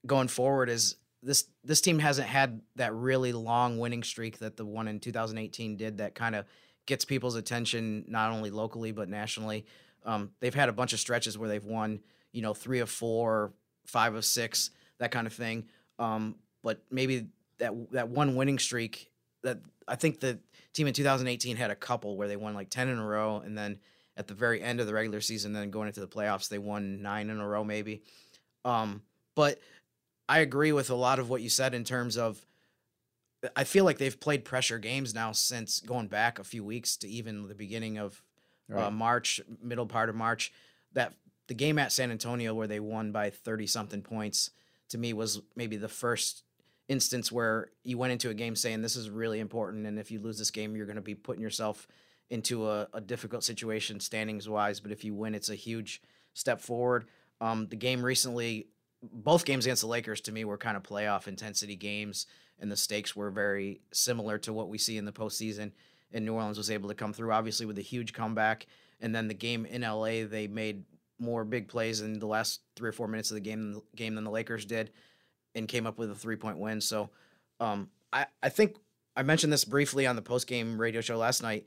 going 0.07 0.27
forward 0.27 0.69
is 0.69 0.95
this 1.23 1.45
this 1.63 1.81
team 1.81 1.99
hasn't 1.99 2.27
had 2.27 2.61
that 2.75 2.93
really 2.93 3.33
long 3.33 3.79
winning 3.79 4.03
streak 4.03 4.39
that 4.39 4.57
the 4.57 4.65
one 4.65 4.87
in 4.87 4.99
2018 4.99 5.77
did 5.77 5.97
that 5.97 6.15
kind 6.15 6.35
of 6.35 6.45
gets 6.85 7.05
people's 7.05 7.35
attention 7.35 8.05
not 8.07 8.31
only 8.31 8.49
locally 8.49 8.91
but 8.91 9.09
nationally. 9.09 9.65
Um, 10.05 10.31
they've 10.39 10.53
had 10.53 10.69
a 10.69 10.73
bunch 10.73 10.93
of 10.93 10.99
stretches 10.99 11.37
where 11.37 11.49
they've 11.49 11.63
won, 11.63 11.99
you 12.31 12.41
know, 12.41 12.53
three 12.53 12.79
of 12.79 12.89
four, 12.89 13.51
five 13.85 14.15
of 14.15 14.23
six, 14.23 14.71
that 14.99 15.11
kind 15.11 15.27
of 15.27 15.33
thing. 15.33 15.65
Um, 15.99 16.35
but 16.63 16.81
maybe 16.91 17.27
that 17.59 17.73
that 17.91 18.09
one 18.09 18.35
winning 18.35 18.59
streak 18.59 19.11
that 19.43 19.59
I 19.87 19.95
think 19.95 20.19
the 20.19 20.39
team 20.73 20.87
in 20.87 20.93
2018 20.93 21.57
had 21.57 21.71
a 21.71 21.75
couple 21.75 22.17
where 22.17 22.27
they 22.27 22.35
won 22.35 22.53
like 22.53 22.69
10 22.69 22.89
in 22.89 22.99
a 22.99 23.05
row, 23.05 23.41
and 23.43 23.57
then 23.57 23.79
at 24.15 24.27
the 24.27 24.33
very 24.33 24.61
end 24.61 24.79
of 24.79 24.87
the 24.87 24.93
regular 24.93 25.21
season, 25.21 25.53
then 25.53 25.71
going 25.71 25.87
into 25.87 25.99
the 25.99 26.07
playoffs, 26.07 26.49
they 26.49 26.57
won 26.57 27.01
nine 27.01 27.29
in 27.29 27.39
a 27.39 27.47
row, 27.47 27.63
maybe. 27.63 28.01
Um, 28.65 29.01
but 29.35 29.59
I 30.29 30.39
agree 30.39 30.71
with 30.71 30.89
a 30.89 30.95
lot 30.95 31.19
of 31.19 31.29
what 31.29 31.41
you 31.41 31.49
said 31.49 31.73
in 31.73 31.83
terms 31.83 32.17
of 32.17 32.45
I 33.55 33.63
feel 33.63 33.85
like 33.85 33.97
they've 33.97 34.19
played 34.19 34.45
pressure 34.45 34.79
games 34.79 35.13
now 35.13 35.31
since 35.31 35.79
going 35.79 36.07
back 36.07 36.39
a 36.39 36.43
few 36.43 36.63
weeks 36.63 36.97
to 36.97 37.07
even 37.07 37.47
the 37.47 37.55
beginning 37.55 37.97
of 37.97 38.21
uh, 38.71 38.75
right. 38.75 38.85
uh, 38.85 38.91
March, 38.91 39.39
middle 39.61 39.85
part 39.85 40.09
of 40.09 40.15
March. 40.15 40.51
That 40.93 41.13
the 41.47 41.53
game 41.53 41.77
at 41.79 41.91
San 41.91 42.11
Antonio 42.11 42.53
where 42.53 42.67
they 42.67 42.79
won 42.79 43.11
by 43.11 43.29
30 43.29 43.67
something 43.67 44.01
points 44.01 44.51
to 44.89 44.97
me 44.97 45.13
was 45.13 45.41
maybe 45.55 45.77
the 45.77 45.87
first 45.87 46.43
instance 46.87 47.31
where 47.31 47.69
you 47.83 47.97
went 47.97 48.13
into 48.13 48.29
a 48.29 48.33
game 48.33 48.55
saying 48.55 48.81
this 48.81 48.95
is 48.95 49.09
really 49.09 49.39
important 49.39 49.85
and 49.85 49.99
if 49.99 50.09
you 50.09 50.19
lose 50.19 50.37
this 50.37 50.51
game 50.51 50.75
you're 50.75 50.85
going 50.85 50.95
to 50.95 51.01
be 51.01 51.15
putting 51.15 51.41
yourself 51.41 51.87
into 52.29 52.69
a, 52.69 52.87
a, 52.93 53.01
difficult 53.01 53.43
situation 53.43 53.99
standings 53.99 54.47
wise 54.47 54.79
but 54.79 54.91
if 54.91 55.03
you 55.03 55.13
win 55.13 55.35
it's 55.35 55.49
a 55.49 55.55
huge 55.55 56.01
step 56.33 56.61
forward 56.61 57.05
um, 57.41 57.67
the 57.67 57.75
game 57.75 58.03
recently 58.03 58.67
both 59.01 59.45
games 59.45 59.65
against 59.65 59.81
the 59.81 59.87
lakers 59.87 60.21
to 60.21 60.31
me 60.31 60.43
were 60.45 60.57
kind 60.57 60.77
of 60.77 60.83
playoff 60.83 61.27
intensity 61.27 61.75
games 61.75 62.25
and 62.59 62.71
the 62.71 62.77
stakes 62.77 63.15
were 63.15 63.29
very 63.29 63.81
similar 63.91 64.37
to 64.39 64.53
what 64.53 64.69
we 64.69 64.77
see 64.77 64.97
in 64.97 65.05
the 65.05 65.11
postseason. 65.11 65.71
And 66.11 66.25
New 66.25 66.33
Orleans 66.33 66.57
was 66.57 66.71
able 66.71 66.89
to 66.89 66.95
come 66.95 67.13
through, 67.13 67.31
obviously, 67.31 67.65
with 67.65 67.77
a 67.77 67.83
huge 67.83 68.13
comeback. 68.13 68.65
And 68.99 69.13
then 69.13 69.27
the 69.27 69.33
game 69.33 69.65
in 69.65 69.81
LA, 69.81 70.25
they 70.25 70.47
made 70.49 70.83
more 71.19 71.43
big 71.43 71.67
plays 71.67 72.01
in 72.01 72.19
the 72.19 72.27
last 72.27 72.61
three 72.75 72.89
or 72.89 72.93
four 72.93 73.07
minutes 73.07 73.31
of 73.31 73.35
the 73.35 73.41
game 73.41 73.81
game 73.95 74.15
than 74.15 74.23
the 74.23 74.31
Lakers 74.31 74.65
did, 74.65 74.91
and 75.55 75.67
came 75.67 75.85
up 75.85 75.97
with 75.97 76.11
a 76.11 76.15
three 76.15 76.35
point 76.35 76.57
win. 76.57 76.79
So, 76.79 77.09
um, 77.59 77.89
I 78.13 78.27
I 78.41 78.49
think 78.49 78.77
I 79.15 79.23
mentioned 79.23 79.51
this 79.51 79.65
briefly 79.65 80.07
on 80.07 80.15
the 80.15 80.21
post 80.21 80.47
game 80.47 80.79
radio 80.79 81.01
show 81.01 81.17
last 81.17 81.43
night. 81.43 81.65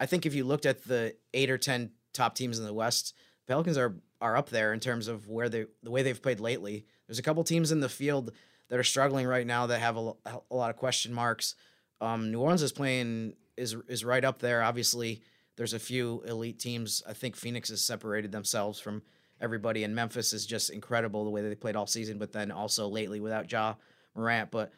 I 0.00 0.06
think 0.06 0.26
if 0.26 0.34
you 0.34 0.44
looked 0.44 0.66
at 0.66 0.84
the 0.84 1.14
eight 1.32 1.50
or 1.50 1.58
ten 1.58 1.92
top 2.12 2.34
teams 2.34 2.58
in 2.58 2.64
the 2.64 2.74
West, 2.74 3.14
Pelicans 3.46 3.78
are 3.78 3.94
are 4.20 4.36
up 4.36 4.48
there 4.48 4.72
in 4.72 4.80
terms 4.80 5.08
of 5.08 5.28
where 5.28 5.48
they 5.48 5.66
the 5.82 5.90
way 5.90 6.02
they've 6.02 6.22
played 6.22 6.40
lately. 6.40 6.86
There's 7.06 7.18
a 7.18 7.22
couple 7.22 7.44
teams 7.44 7.72
in 7.72 7.80
the 7.80 7.88
field 7.88 8.32
that 8.68 8.78
are 8.78 8.84
struggling 8.84 9.26
right 9.26 9.46
now 9.46 9.66
that 9.66 9.80
have 9.80 9.96
a, 9.96 10.12
a 10.50 10.54
lot 10.54 10.70
of 10.70 10.76
question 10.76 11.12
marks. 11.12 11.54
Um, 12.00 12.32
New 12.32 12.40
Orleans 12.40 12.62
is 12.62 12.72
playing 12.72 13.34
is 13.56 13.76
is 13.88 14.04
right 14.04 14.24
up 14.24 14.38
there. 14.38 14.62
Obviously, 14.62 15.22
there's 15.56 15.74
a 15.74 15.78
few 15.78 16.22
elite 16.26 16.58
teams. 16.58 17.02
I 17.08 17.12
think 17.12 17.36
Phoenix 17.36 17.68
has 17.70 17.84
separated 17.84 18.32
themselves 18.32 18.80
from 18.80 19.02
everybody, 19.40 19.84
and 19.84 19.94
Memphis 19.94 20.32
is 20.32 20.46
just 20.46 20.70
incredible 20.70 21.24
the 21.24 21.30
way 21.30 21.42
that 21.42 21.48
they 21.48 21.54
played 21.54 21.76
all 21.76 21.86
season. 21.86 22.18
But 22.18 22.32
then 22.32 22.50
also 22.50 22.88
lately 22.88 23.20
without 23.20 23.50
Ja 23.50 23.74
Morant. 24.14 24.50
But 24.50 24.72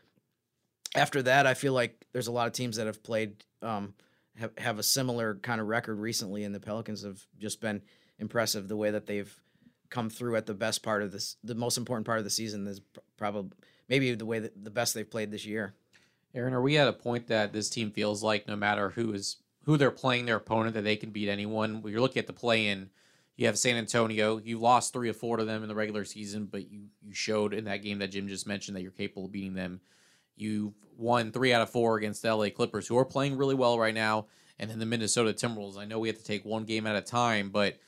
after 0.95 1.23
that, 1.23 1.47
I 1.47 1.55
feel 1.55 1.73
like 1.73 2.07
there's 2.13 2.29
a 2.29 2.33
lot 2.33 2.47
of 2.47 2.53
teams 2.53 2.77
that 2.77 2.87
have 2.87 3.03
played 3.03 3.45
um, 3.63 3.95
have 4.37 4.53
have 4.59 4.79
a 4.79 4.83
similar 4.83 5.37
kind 5.37 5.61
of 5.61 5.67
record 5.67 5.99
recently, 5.99 6.45
and 6.45 6.55
the 6.55 6.61
Pelicans 6.61 7.03
have 7.03 7.25
just 7.39 7.61
been 7.61 7.83
impressive 8.19 8.69
the 8.69 8.77
way 8.77 8.91
that 8.91 9.07
they've 9.07 9.35
come 9.91 10.11
through 10.11 10.37
at 10.37 10.47
the 10.47 10.55
best 10.55 10.83
part 10.83 11.03
of 11.03 11.13
this, 11.13 11.37
the 11.43 11.55
most 11.55 11.79
important 11.79 12.07
part 12.07 12.19
of 12.19 12.25
the 12.25 12.31
season 12.31 12.67
is 12.67 12.81
probably 13.17 13.57
maybe 13.89 14.15
the 14.15 14.27
way 14.27 14.39
that 14.39 14.65
the 14.65 14.71
best 14.71 14.95
they've 14.95 15.11
played 15.11 15.31
this 15.31 15.47
year. 15.47 15.75
Erin, 16.35 16.55
are 16.55 16.63
we 16.63 16.77
at 16.77 16.89
a 16.89 16.93
point 16.93 17.29
that 17.29 17.53
this 17.53 17.71
team 17.71 17.91
feels 17.91 18.23
like 18.23 18.47
no 18.47 18.57
matter 18.57 18.91
who 18.91 19.13
is 19.13 19.37
who 19.65 19.77
they're 19.77 19.91
playing 19.91 20.27
their 20.27 20.37
opponent 20.37 20.75
that 20.75 20.83
they 20.83 20.97
can 20.97 21.11
beat 21.11 21.29
anyone? 21.29 21.83
When 21.83 21.93
you're 21.93 22.03
looking 22.03 22.21
at 22.21 22.27
the 22.27 22.33
play 22.33 22.69
in, 22.69 22.91
you 23.37 23.47
have 23.47 23.59
San 23.59 23.77
Antonio. 23.77 24.39
You 24.39 24.59
lost 24.59 24.93
three 24.93 25.09
or 25.09 25.15
four 25.15 25.39
to 25.39 25.45
them 25.45 25.63
in 25.63 25.69
the 25.69 25.75
regular 25.75 26.05
season, 26.05 26.47
but 26.47 26.71
you 26.71 26.89
you 27.03 27.15
showed 27.15 27.55
in 27.55 27.65
that 27.65 27.83
game 27.83 27.99
that 28.01 28.09
Jim 28.09 28.29
just 28.29 28.47
mentioned 28.47 28.77
that 28.77 28.83
you're 28.83 28.91
capable 28.91 29.25
of 29.25 29.33
beating 29.33 29.55
them. 29.55 29.81
You've 30.37 30.75
won 30.97 31.33
three 31.33 31.53
out 31.53 31.63
of 31.63 31.71
four 31.71 31.97
against 31.97 32.23
the 32.23 32.35
LA 32.35 32.51
Clippers, 32.51 32.87
who 32.87 32.99
are 32.99 33.05
playing 33.05 33.37
really 33.37 33.55
well 33.55 33.79
right 33.79 33.95
now, 33.95 34.27
and 34.59 34.71
then 34.71 34.79
the 34.79 34.87
Minnesota 34.87 35.33
Timberwolves. 35.33 35.79
I 35.79 35.87
know 35.87 35.99
we 35.99 36.09
have 36.09 36.19
to 36.19 36.25
take 36.25 36.45
one 36.45 36.65
game 36.65 36.87
at 36.87 36.97
a 36.97 37.01
time, 37.01 37.51
but 37.51 37.79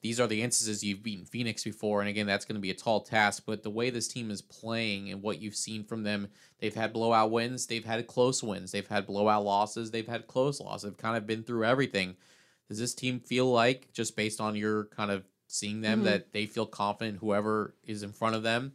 these 0.00 0.20
are 0.20 0.26
the 0.28 0.42
instances 0.42 0.84
you've 0.84 1.02
beaten 1.02 1.24
Phoenix 1.24 1.64
before, 1.64 2.00
and 2.00 2.08
again, 2.08 2.26
that's 2.26 2.44
going 2.44 2.54
to 2.54 2.60
be 2.60 2.70
a 2.70 2.74
tall 2.74 3.00
task. 3.00 3.42
But 3.46 3.62
the 3.62 3.70
way 3.70 3.90
this 3.90 4.06
team 4.06 4.30
is 4.30 4.42
playing 4.42 5.10
and 5.10 5.22
what 5.22 5.40
you've 5.40 5.56
seen 5.56 5.84
from 5.84 6.04
them, 6.04 6.28
they've 6.60 6.74
had 6.74 6.92
blowout 6.92 7.30
wins, 7.30 7.66
they've 7.66 7.84
had 7.84 8.06
close 8.06 8.42
wins, 8.42 8.70
they've 8.70 8.86
had 8.86 9.06
blowout 9.06 9.44
losses, 9.44 9.90
they've 9.90 10.06
had 10.06 10.28
close 10.28 10.60
losses. 10.60 10.88
They've 10.88 10.96
kind 10.96 11.16
of 11.16 11.26
been 11.26 11.42
through 11.42 11.64
everything. 11.64 12.16
Does 12.68 12.78
this 12.78 12.94
team 12.94 13.18
feel 13.18 13.50
like, 13.50 13.92
just 13.92 14.14
based 14.14 14.40
on 14.40 14.54
your 14.54 14.84
kind 14.86 15.10
of 15.10 15.24
seeing 15.48 15.80
them, 15.80 16.00
mm-hmm. 16.00 16.06
that 16.06 16.32
they 16.32 16.46
feel 16.46 16.66
confident 16.66 17.18
whoever 17.18 17.74
is 17.84 18.02
in 18.02 18.12
front 18.12 18.36
of 18.36 18.42
them, 18.42 18.74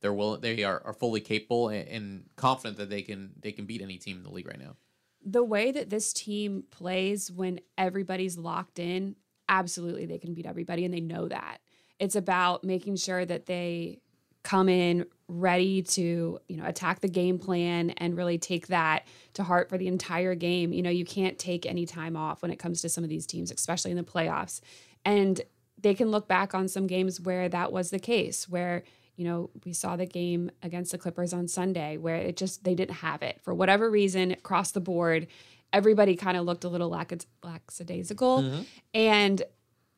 they're 0.00 0.12
will 0.12 0.36
they 0.36 0.64
are, 0.64 0.82
are 0.84 0.92
fully 0.92 1.20
capable 1.20 1.68
and, 1.68 1.88
and 1.88 2.24
confident 2.36 2.78
that 2.78 2.90
they 2.90 3.02
can 3.02 3.32
they 3.40 3.52
can 3.52 3.64
beat 3.64 3.80
any 3.80 3.96
team 3.96 4.18
in 4.18 4.22
the 4.22 4.30
league 4.30 4.48
right 4.48 4.58
now? 4.58 4.76
The 5.24 5.44
way 5.44 5.72
that 5.72 5.88
this 5.88 6.12
team 6.12 6.64
plays 6.70 7.30
when 7.30 7.60
everybody's 7.78 8.36
locked 8.36 8.78
in 8.78 9.16
absolutely 9.48 10.06
they 10.06 10.18
can 10.18 10.34
beat 10.34 10.46
everybody 10.46 10.84
and 10.84 10.92
they 10.92 11.00
know 11.00 11.28
that. 11.28 11.58
It's 11.98 12.16
about 12.16 12.64
making 12.64 12.96
sure 12.96 13.24
that 13.24 13.46
they 13.46 14.00
come 14.42 14.68
in 14.68 15.06
ready 15.26 15.82
to, 15.82 16.38
you 16.48 16.56
know, 16.56 16.66
attack 16.66 17.00
the 17.00 17.08
game 17.08 17.38
plan 17.38 17.90
and 17.90 18.16
really 18.16 18.36
take 18.36 18.66
that 18.66 19.06
to 19.32 19.42
heart 19.42 19.70
for 19.70 19.78
the 19.78 19.88
entire 19.88 20.34
game. 20.34 20.72
You 20.72 20.82
know, 20.82 20.90
you 20.90 21.04
can't 21.04 21.38
take 21.38 21.64
any 21.64 21.86
time 21.86 22.16
off 22.16 22.42
when 22.42 22.50
it 22.50 22.58
comes 22.58 22.82
to 22.82 22.88
some 22.88 23.04
of 23.04 23.10
these 23.10 23.26
teams, 23.26 23.50
especially 23.50 23.90
in 23.90 23.96
the 23.96 24.02
playoffs. 24.02 24.60
And 25.04 25.40
they 25.80 25.94
can 25.94 26.10
look 26.10 26.28
back 26.28 26.54
on 26.54 26.68
some 26.68 26.86
games 26.86 27.20
where 27.20 27.48
that 27.48 27.72
was 27.72 27.90
the 27.90 27.98
case, 27.98 28.48
where 28.48 28.84
you 29.16 29.24
know, 29.24 29.50
we 29.64 29.72
saw 29.72 29.96
the 29.96 30.06
game 30.06 30.50
against 30.62 30.92
the 30.92 30.98
Clippers 30.98 31.32
on 31.32 31.46
Sunday 31.46 31.96
where 31.96 32.16
it 32.16 32.36
just 32.36 32.64
they 32.64 32.74
didn't 32.74 32.96
have 32.96 33.22
it 33.22 33.40
for 33.42 33.54
whatever 33.54 33.90
reason 33.90 34.32
across 34.32 34.72
the 34.72 34.80
board 34.80 35.26
everybody 35.74 36.14
kind 36.14 36.36
of 36.36 36.46
looked 36.46 36.64
a 36.64 36.68
little 36.68 36.88
lackadaisical. 36.88 38.42
Mm-hmm. 38.42 38.62
And 38.94 39.42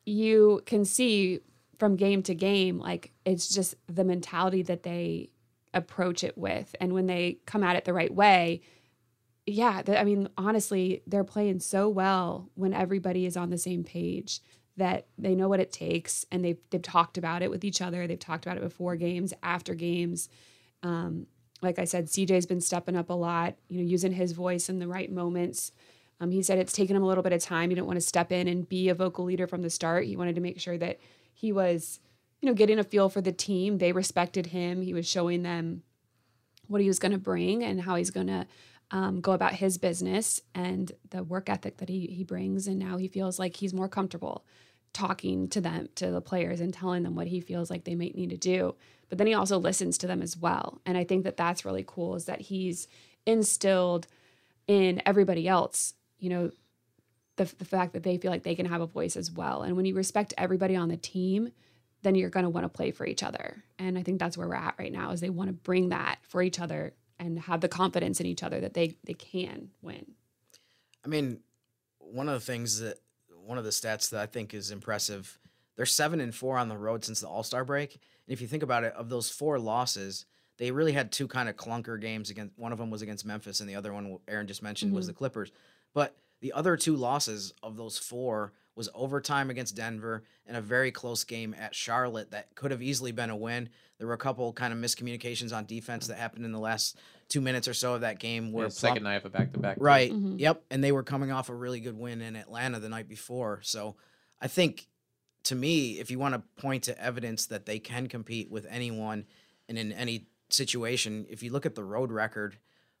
you 0.05 0.61
can 0.65 0.83
see 0.83 1.39
from 1.77 1.95
game 1.95 2.23
to 2.23 2.33
game, 2.33 2.79
like 2.79 3.13
it's 3.23 3.47
just 3.47 3.75
the 3.87 4.03
mentality 4.03 4.63
that 4.63 4.83
they 4.83 5.29
approach 5.73 6.23
it 6.23 6.35
with. 6.37 6.75
And 6.81 6.93
when 6.93 7.05
they 7.05 7.39
come 7.45 7.63
at 7.63 7.75
it 7.75 7.85
the 7.85 7.93
right 7.93 8.13
way, 8.13 8.61
yeah, 9.45 9.83
th- 9.83 9.97
I 9.97 10.03
mean, 10.03 10.27
honestly, 10.35 11.03
they're 11.05 11.23
playing 11.23 11.59
so 11.59 11.87
well 11.87 12.49
when 12.55 12.73
everybody 12.73 13.27
is 13.27 13.37
on 13.37 13.51
the 13.51 13.57
same 13.57 13.83
page 13.83 14.41
that 14.77 15.07
they 15.17 15.35
know 15.35 15.47
what 15.47 15.59
it 15.59 15.71
takes 15.71 16.25
and 16.31 16.43
they've 16.43 16.59
they've 16.69 16.81
talked 16.81 17.17
about 17.17 17.43
it 17.43 17.51
with 17.51 17.63
each 17.63 17.81
other. 17.81 18.07
They've 18.07 18.19
talked 18.19 18.45
about 18.45 18.57
it 18.57 18.63
before 18.63 18.95
games, 18.95 19.33
after 19.43 19.75
games. 19.75 20.27
Um, 20.81 21.27
like 21.61 21.79
I 21.79 21.85
said, 21.85 22.07
CJ's 22.07 22.45
been 22.45 22.61
stepping 22.61 22.95
up 22.95 23.09
a 23.09 23.13
lot, 23.13 23.55
you 23.67 23.79
know, 23.79 23.87
using 23.87 24.11
his 24.11 24.31
voice 24.31 24.69
in 24.69 24.79
the 24.79 24.87
right 24.87 25.11
moments. 25.11 25.71
Um, 26.19 26.31
he 26.31 26.41
said 26.41 26.57
it's 26.57 26.73
taken 26.73 26.95
him 26.95 27.03
a 27.03 27.07
little 27.07 27.23
bit 27.23 27.33
of 27.33 27.41
time. 27.41 27.69
He 27.69 27.75
didn't 27.75 27.87
want 27.87 27.97
to 27.97 28.05
step 28.05 28.31
in 28.31 28.47
and 28.47 28.67
be 28.67 28.89
a 28.89 28.95
vocal 28.95 29.25
leader 29.25 29.47
from 29.47 29.61
the 29.61 29.69
start. 29.69 30.05
He 30.05 30.15
wanted 30.15 30.35
to 30.35 30.41
make 30.41 30.59
sure 30.59 30.77
that 30.77 30.99
he 31.33 31.51
was, 31.51 31.99
you 32.41 32.47
know, 32.47 32.55
getting 32.55 32.79
a 32.79 32.83
feel 32.83 33.09
for 33.09 33.21
the 33.21 33.31
team. 33.31 33.77
They 33.77 33.91
respected 33.91 34.47
him. 34.47 34.81
He 34.81 34.93
was 34.93 35.07
showing 35.07 35.43
them 35.43 35.83
what 36.67 36.81
he 36.81 36.87
was 36.87 36.99
going 36.99 37.11
to 37.11 37.17
bring 37.17 37.63
and 37.63 37.81
how 37.81 37.95
he's 37.95 38.11
going 38.11 38.27
to 38.27 38.47
um, 38.91 39.21
go 39.21 39.33
about 39.33 39.53
his 39.53 39.77
business 39.77 40.41
and 40.55 40.91
the 41.09 41.23
work 41.23 41.49
ethic 41.49 41.77
that 41.77 41.89
he 41.89 42.07
he 42.07 42.23
brings. 42.23 42.67
And 42.67 42.79
now 42.79 42.97
he 42.97 43.07
feels 43.07 43.37
like 43.37 43.57
he's 43.57 43.73
more 43.73 43.89
comfortable 43.89 44.45
talking 44.97 45.47
to 45.49 45.61
them, 45.61 45.87
to 45.95 46.09
the 46.09 46.21
players, 46.21 46.59
and 46.59 46.73
telling 46.73 47.03
them 47.03 47.15
what 47.15 47.27
he 47.27 47.39
feels 47.39 47.69
like 47.69 47.83
they 47.83 47.93
might 47.93 48.15
need 48.15 48.31
to 48.31 48.37
do. 48.37 48.75
But 49.09 49.19
then 49.19 49.27
he 49.27 49.35
also 49.35 49.59
listens 49.59 49.97
to 49.99 50.07
them 50.07 50.23
as 50.23 50.35
well. 50.35 50.81
And 50.85 50.97
I 50.97 51.03
think 51.03 51.23
that 51.23 51.37
that's 51.37 51.63
really 51.63 51.85
cool 51.85 52.15
is 52.15 52.25
that 52.25 52.41
he's 52.41 52.87
instilled 53.25 54.07
in 54.65 55.01
everybody 55.05 55.47
else, 55.47 55.93
you 56.17 56.29
know, 56.29 56.51
the, 57.35 57.45
the 57.59 57.65
fact 57.65 57.93
that 57.93 58.01
they 58.01 58.17
feel 58.17 58.31
like 58.31 58.41
they 58.41 58.55
can 58.55 58.65
have 58.65 58.81
a 58.81 58.87
voice 58.87 59.15
as 59.15 59.31
well. 59.31 59.61
And 59.61 59.77
when 59.77 59.85
you 59.85 59.93
respect 59.93 60.33
everybody 60.35 60.75
on 60.75 60.89
the 60.89 60.97
team, 60.97 61.51
then 62.01 62.15
you're 62.15 62.31
going 62.31 62.43
to 62.45 62.49
want 62.49 62.65
to 62.65 62.69
play 62.69 62.89
for 62.89 63.05
each 63.05 63.21
other. 63.21 63.63
And 63.77 63.99
I 63.99 64.03
think 64.03 64.19
that's 64.19 64.35
where 64.35 64.47
we're 64.47 64.55
at 64.55 64.75
right 64.79 64.91
now 64.91 65.11
is 65.11 65.21
they 65.21 65.29
want 65.29 65.49
to 65.49 65.53
bring 65.53 65.89
that 65.89 66.17
for 66.23 66.41
each 66.41 66.59
other 66.59 66.93
and 67.19 67.39
have 67.39 67.61
the 67.61 67.69
confidence 67.69 68.19
in 68.19 68.25
each 68.25 68.43
other 68.43 68.59
that 68.61 68.73
they 68.73 68.97
they 69.03 69.13
can 69.13 69.69
win. 69.81 70.13
I 71.05 71.07
mean, 71.07 71.39
one 71.99 72.27
of 72.27 72.33
the 72.33 72.45
things 72.45 72.79
that 72.79 72.97
one 73.47 73.57
of 73.57 73.63
the 73.63 73.69
stats 73.69 74.09
that 74.09 74.19
I 74.21 74.25
think 74.25 74.53
is 74.53 74.71
impressive, 74.71 75.39
they're 75.77 75.85
seven 75.85 76.19
and 76.19 76.35
four 76.35 76.57
on 76.57 76.67
the 76.67 76.77
road 76.77 77.05
since 77.05 77.21
the 77.21 77.27
All 77.27 77.43
Star 77.43 77.63
break. 77.63 77.93
And 77.93 78.33
if 78.33 78.41
you 78.41 78.47
think 78.47 78.61
about 78.63 78.83
it, 78.83 78.93
of 78.93 79.07
those 79.09 79.29
four 79.29 79.57
losses, 79.57 80.25
they 80.57 80.71
really 80.71 80.91
had 80.91 81.11
two 81.11 81.27
kind 81.27 81.47
of 81.47 81.55
clunker 81.55 81.99
games 81.99 82.29
against. 82.29 82.57
One 82.57 82.73
of 82.73 82.77
them 82.77 82.89
was 82.89 83.01
against 83.01 83.25
Memphis, 83.25 83.61
and 83.61 83.69
the 83.69 83.75
other 83.75 83.93
one 83.93 84.17
Erin 84.27 84.47
just 84.47 84.61
mentioned 84.61 84.93
was 84.93 85.05
Mhm. 85.05 85.09
the 85.09 85.13
Clippers. 85.13 85.51
But 85.93 86.17
the 86.41 86.51
other 86.51 86.75
two 86.75 86.95
losses 86.95 87.53
of 87.63 87.77
those 87.77 87.97
four 87.97 88.51
was 88.75 88.89
overtime 88.93 89.49
against 89.49 89.75
Denver 89.75 90.23
and 90.45 90.57
a 90.57 90.61
very 90.61 90.91
close 90.91 91.23
game 91.23 91.53
at 91.53 91.73
Charlotte 91.73 92.31
that 92.31 92.53
could 92.55 92.69
have 92.71 92.81
easily 92.81 93.11
been 93.11 93.29
a 93.29 93.35
win. 93.35 93.69
There 93.97 94.05
were 94.07 94.13
a 94.13 94.17
couple 94.19 94.51
kind 94.53 94.71
of 94.73 94.77
miscommunications 94.79 95.55
on 95.55 95.65
defense 95.65 96.05
that 96.07 96.17
happened 96.17 96.45
in 96.45 96.51
the 96.51 96.59
last 96.59 96.97
two 97.29 97.41
minutes 97.41 97.67
or 97.67 97.73
so 97.73 97.93
of 97.95 98.01
that 98.01 98.19
game 98.19 98.51
where 98.53 98.65
Yeah, 98.65 98.69
second 98.69 99.03
night 99.03 99.15
of 99.15 99.25
a 99.25 99.29
back 99.29 99.51
to 99.53 99.59
back. 99.59 99.77
Right. 99.79 100.11
Mhm. 100.11 100.39
Yep. 100.39 100.63
And 100.71 100.83
they 100.83 100.91
were 100.91 101.03
coming 101.03 101.31
off 101.31 101.49
a 101.49 101.55
really 101.55 101.79
good 101.79 101.97
win 101.97 102.21
in 102.21 102.35
Atlanta 102.35 102.79
the 102.79 102.89
night 102.89 103.07
before. 103.09 103.59
So 103.63 103.95
I 104.39 104.47
think 104.47 104.87
to 105.43 105.55
me, 105.55 105.99
if 105.99 106.09
you 106.11 106.19
want 106.19 106.35
to 106.35 106.61
point 106.61 106.83
to 106.85 107.01
evidence 107.01 107.45
that 107.47 107.65
they 107.65 107.79
can 107.79 108.07
compete 108.07 108.49
with 108.49 108.65
anyone 108.69 109.25
and 109.67 109.77
in 109.77 109.91
any 109.91 110.27
situation, 110.49 111.25
if 111.29 111.43
you 111.43 111.51
look 111.51 111.65
at 111.65 111.75
the 111.75 111.83
road 111.83 112.11
record, 112.11 112.57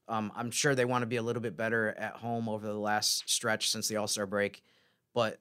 um, 0.09 0.31
I'm 0.35 0.51
sure 0.51 0.75
they 0.75 0.85
want 0.85 1.01
to 1.03 1.07
be 1.07 1.17
a 1.17 1.21
little 1.21 1.41
bit 1.41 1.55
better 1.57 1.89
at 1.97 2.13
home 2.13 2.47
over 2.49 2.65
the 2.65 2.73
last 2.73 3.29
stretch 3.29 3.69
since 3.69 3.87
the 3.87 3.97
All 3.97 4.07
Star 4.07 4.25
break. 4.25 4.61
But 5.13 5.39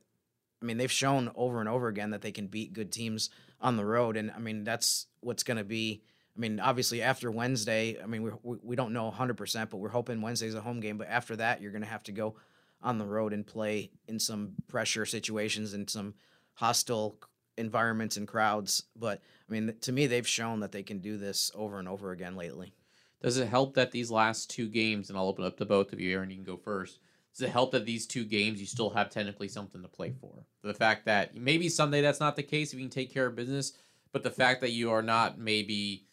I 0.62 0.64
mean, 0.64 0.76
they've 0.78 0.90
shown 0.90 1.31
over 1.35 1.61
and 1.61 1.69
over 1.69 1.88
again 1.88 2.11
that 2.11 2.23
they 2.23 2.33
can 2.33 2.47
beat 2.47 2.73
good 2.73 2.90
teams 2.90 3.31
on 3.61 3.76
the 3.76 3.85
road. 3.85 4.16
And 4.16 4.31
I 4.31 4.38
mean, 4.38 4.64
that's 4.64 5.07
what's 5.21 5.43
going 5.43 5.59
to 5.59 5.64
be. 5.64 6.02
I 6.37 6.38
mean, 6.38 6.61
obviously 6.61 7.02
after 7.02 7.31
Wednesday, 7.31 7.97
I 8.02 8.07
mean, 8.07 8.23
we 8.23 8.59
we, 8.62 8.76
don't 8.76 8.93
know 8.93 9.11
100%, 9.11 9.71
but 9.71 9.78
we're 9.78 9.88
hoping 9.88 10.21
Wednesday's 10.21 10.55
a 10.55 10.61
home 10.61 10.81
game. 10.81 10.99
But 10.99 11.09
after 11.09 11.37
that, 11.37 11.62
you're 11.62 11.73
going 11.73 11.83
to 11.83 11.88
have 11.88 12.02
to 12.05 12.12
go 12.12 12.37
on 12.83 12.99
the 12.99 13.07
road 13.07 13.33
and 13.33 13.47
play 13.47 13.90
in 14.07 14.19
some 14.19 14.52
pressure 14.69 15.07
situations 15.07 15.73
and 15.73 15.88
some 15.88 16.14
hostile 16.55 17.19
environments 17.57 18.16
and 18.16 18.28
crowds. 18.28 18.85
But 18.95 19.23
I 19.49 19.52
mean, 19.52 19.75
to 19.81 19.93
me, 19.93 20.07
they've 20.07 20.28
shown 20.28 20.61
that 20.61 20.73
they 20.73 20.83
can 20.83 20.99
do 20.99 21.16
this 21.16 21.50
over 21.55 21.78
and 21.78 21.88
over 21.88 22.12
again 22.12 22.37
lately. 22.37 22.75
Does 23.23 23.39
it 23.39 23.49
help 23.49 23.75
that 23.75 23.93
these 23.93 24.10
last 24.10 24.50
two 24.50 24.69
games, 24.69 25.08
and 25.08 25.19
I'll 25.19 25.28
open 25.28 25.45
up 25.45 25.56
to 25.58 25.65
both 25.65 25.93
of 25.93 26.00
you, 26.00 26.13
Erin, 26.13 26.30
you 26.30 26.37
can 26.37 26.45
go 26.45 26.56
first. 26.56 27.00
Does 27.37 27.49
it 27.49 27.50
help 27.50 27.73
that 27.73 27.84
these 27.84 28.06
two 28.06 28.25
games 28.25 28.60
you 28.60 28.67
still 28.67 28.91
have 28.91 29.10
technically 29.10 29.49
something 29.49 29.82
to 29.82 29.89
play 29.89 30.15
for? 30.21 30.47
The 30.63 30.75
fact 30.75 31.06
that 31.06 31.34
maybe 31.34 31.69
Sunday 31.69 32.00
that's 32.00 32.21
not 32.21 32.37
the 32.37 32.43
case 32.43 32.73
if 32.73 32.78
you 32.78 32.84
can 32.84 32.91
take 32.91 33.13
care 33.13 33.26
of 33.26 33.37
business, 33.37 33.73
but 34.13 34.23
the 34.23 34.30
fact 34.30 34.60
that 34.63 34.73
you 34.73 34.91
are 34.91 35.02
not 35.02 35.39
maybe, 35.39 36.06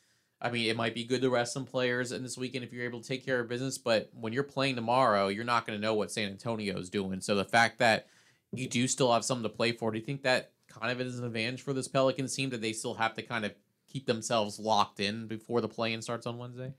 I 0.43 0.51
mean, 0.51 0.69
it 0.69 0.75
might 0.75 0.93
be 0.93 1.06
good 1.06 1.21
to 1.21 1.29
rest 1.29 1.53
some 1.53 1.65
players 1.65 2.12
in 2.12 2.21
this 2.21 2.38
weekend 2.38 2.65
if 2.65 2.73
you're 2.73 2.84
able 2.84 3.01
to 3.01 3.08
take 3.08 3.25
care 3.25 3.39
of 3.39 3.47
business, 3.47 3.77
but 3.77 4.10
when 4.13 4.34
you're 4.34 4.43
playing 4.43 4.75
tomorrow, 4.75 5.29
you're 5.29 5.45
not 5.45 5.65
going 5.65 5.79
to 5.79 5.82
know 5.82 5.93
what 5.93 6.12
San 6.12 6.29
Antonio 6.29 6.77
is 6.77 6.89
doing. 6.89 7.21
So 7.21 7.36
the 7.36 7.45
fact 7.45 7.79
that 7.79 8.08
you 8.51 8.67
do 8.67 8.88
still 8.88 9.13
have 9.13 9.23
something 9.23 9.49
to 9.49 9.56
play 9.56 9.71
for, 9.71 9.89
do 9.89 9.97
you 9.97 10.03
think 10.03 10.23
that 10.23 10.51
kind 10.67 10.91
of 10.91 10.99
is 10.99 11.17
an 11.17 11.25
advantage 11.25 11.62
for 11.62 11.71
this 11.71 11.88
Pelicans 11.88 12.36
team 12.36 12.49
that 12.49 12.62
they 12.62 12.73
still 12.73 12.95
have 12.95 13.13
to 13.13 13.21
kind 13.21 13.45
of 13.45 13.53
keep 13.88 14.06
themselves 14.06 14.60
locked 14.60 14.99
in 14.99 15.27
before 15.27 15.62
the 15.62 15.69
play-in 15.69 16.01
starts 16.01 16.27
on 16.27 16.38
Wednesday? 16.38 16.73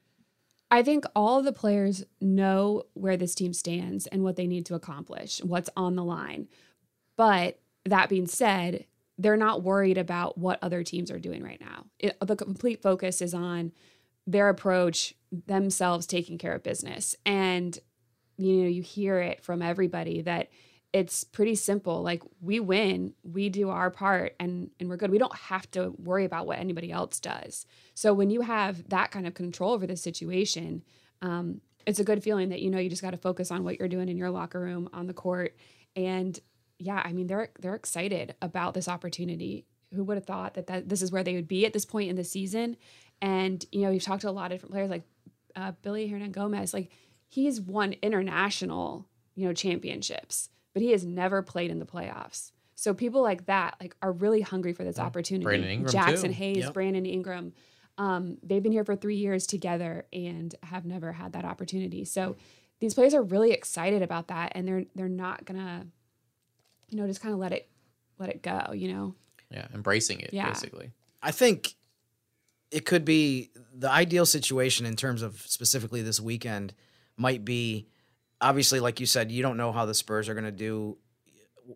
I 0.71 0.83
think 0.83 1.05
all 1.17 1.43
the 1.43 1.53
players 1.53 2.05
know 2.21 2.83
where 2.93 3.17
this 3.17 3.35
team 3.35 3.55
stands 3.55 4.07
and 4.09 4.25
what 4.25 4.37
they 4.37 4.47
need 4.47 4.67
to 4.67 4.75
accomplish, 4.75 5.39
what's 5.43 5.71
on 5.77 5.97
the 5.97 6.05
line. 6.05 6.49
But 7.17 7.61
that 7.85 8.09
being 8.09 8.27
said, 8.27 8.87
they're 9.19 9.37
not 9.37 9.63
worried 9.63 9.99
about 9.99 10.37
what 10.37 10.59
other 10.63 10.83
teams 10.83 11.11
are 11.11 11.19
doing 11.19 11.43
right 11.43 11.61
now. 11.61 11.87
It, 11.99 12.17
the 12.21 12.37
complete 12.37 12.83
focus 12.83 13.23
is 13.23 13.35
on 13.35 13.73
their 14.27 14.49
approach, 14.49 15.15
themselves 15.47 16.07
taking 16.07 16.39
care 16.39 16.55
of 16.55 16.63
business. 16.63 17.15
And 17.25 17.79
you 18.37 18.63
know, 18.63 18.69
you 18.69 18.83
hear 18.83 19.19
it 19.19 19.45
from 19.45 19.63
everybody 19.63 20.23
that 20.23 20.49
it's 20.93 21.25
pretty 21.25 21.57
simple. 21.57 22.03
Like 22.03 22.23
we 22.41 22.61
win, 22.61 23.15
we 23.25 23.49
do 23.49 23.71
our 23.71 23.91
part 23.91 24.35
and 24.39 24.71
and 24.79 24.89
we're 24.89 24.97
good. 24.97 25.11
We 25.11 25.19
don't 25.19 25.37
have 25.37 25.71
to 25.73 25.91
worry 25.99 26.25
about 26.25 26.47
what 26.47 26.59
anybody 26.59 26.91
else 26.93 27.21
does. 27.21 27.67
So 27.95 28.15
when 28.15 28.31
you 28.31 28.43
have 28.43 28.89
that 28.91 29.11
kind 29.11 29.27
of 29.27 29.35
control 29.35 29.73
over 29.73 29.87
the 29.87 29.97
situation, 29.97 30.83
um, 31.21 31.61
it's 31.87 31.99
a 31.99 32.05
good 32.05 32.23
feeling 32.23 32.49
that 32.51 32.61
you 32.61 32.71
know 32.71 32.79
you 32.79 32.89
just 32.89 33.03
got 33.03 33.11
to 33.11 33.17
focus 33.17 33.51
on 33.51 33.65
what 33.65 33.79
you're 33.79 33.89
doing 33.89 34.09
in 34.09 34.17
your 34.17 34.31
locker 34.31 34.61
room 34.61 34.89
on 34.93 35.07
the 35.07 35.15
court. 35.15 35.57
And 35.97 36.39
yeah, 36.85 37.01
I 37.05 37.13
mean 37.13 37.27
they're 37.27 37.51
they're 37.61 37.75
excited 37.75 38.35
about 38.43 38.75
this 38.75 38.89
opportunity. 38.89 39.67
Who 39.95 40.05
would 40.05 40.17
have 40.17 40.27
thought 40.27 40.55
that, 40.55 40.67
that 40.67 40.89
this 40.89 41.03
is 41.03 41.13
where 41.13 41.23
they 41.23 41.35
would 41.35 41.47
be 41.49 41.65
at 41.67 41.73
this 41.73 41.85
point 41.85 42.11
in 42.11 42.17
the 42.17 42.25
season? 42.25 42.77
And 43.23 43.65
you 43.73 43.83
know, 43.83 43.91
we've 43.91 44.03
talked 44.03 44.23
to 44.23 44.31
a 44.31 44.33
lot 44.33 44.47
of 44.47 44.57
different 44.57 44.73
players 44.73 44.91
like 44.91 45.05
uh, 45.57 45.73
Willy 45.85 46.11
Hernangomez. 46.11 46.75
Like 46.75 46.91
he's 47.29 47.61
won 47.61 47.95
international, 48.03 49.09
you 49.35 49.47
know, 49.47 49.53
championships, 49.55 50.49
but 50.73 50.83
he 50.83 50.91
has 50.91 51.05
never 51.05 51.43
played 51.43 51.71
in 51.71 51.79
the 51.79 51.87
playoffs. 51.87 52.51
So 52.75 52.93
people 52.93 53.23
like 53.23 53.47
that 53.47 53.77
like 53.81 53.97
are 54.03 54.13
really 54.13 54.41
hungry 54.41 54.73
for 54.73 54.85
this 54.85 54.99
opportunity. 54.99 55.45
Brandon 55.45 55.71
Ingram, 55.71 55.93
Jaxson 55.95 56.27
too. 56.27 56.33
Hayes, 56.33 56.57
Yep. 56.65 56.75
Brandon 56.75 57.07
Ingram. 57.07 57.53
Um, 57.97 58.39
they've 58.43 58.63
been 58.63 58.73
here 58.73 58.85
for 58.85 58.97
three 58.97 59.17
years 59.17 59.47
together 59.47 60.07
and 60.13 60.53
have 60.65 60.85
never 60.85 61.13
had 61.13 61.33
that 61.35 61.45
opportunity. 61.45 62.05
So 62.05 62.35
these 62.81 62.95
players 62.95 63.15
are 63.15 63.23
really 63.23 63.53
excited 63.53 64.03
about 64.03 64.27
that, 64.29 64.53
and 64.57 64.67
they're 64.67 64.85
they're 64.97 65.09
not 65.09 65.45
gonna, 65.45 65.87
you 66.91 66.99
know, 66.99 67.07
just 67.07 67.21
kind 67.21 67.33
of 67.35 67.41
let 67.41 67.53
it 67.53 67.69
let 68.19 68.29
it 68.29 68.43
go. 68.43 68.73
You 68.73 68.93
know, 68.93 69.15
Yeah, 69.51 69.67
embracing 69.75 70.21
it 70.21 70.33
Yeah. 70.33 70.49
basically. 70.49 70.93
I 71.23 71.31
think 71.31 71.75
it 72.71 72.85
could 72.85 73.05
be 73.05 73.51
the 73.73 73.91
ideal 73.91 74.27
situation 74.27 74.87
in 74.87 74.97
terms 74.97 75.23
of 75.23 75.41
specifically 75.47 76.03
this 76.03 76.21
weekend 76.21 76.75
might 77.17 77.45
be 77.45 77.87
obviously 78.41 78.81
like 78.81 78.99
you 79.01 79.07
said 79.07 79.31
you 79.31 79.43
don't 79.43 79.57
know 79.57 79.73
how 79.73 79.87
the 79.87 79.95
Spurs 79.95 80.29
are 80.29 80.35
going 80.35 80.45
to 80.45 80.51
do. 80.53 80.99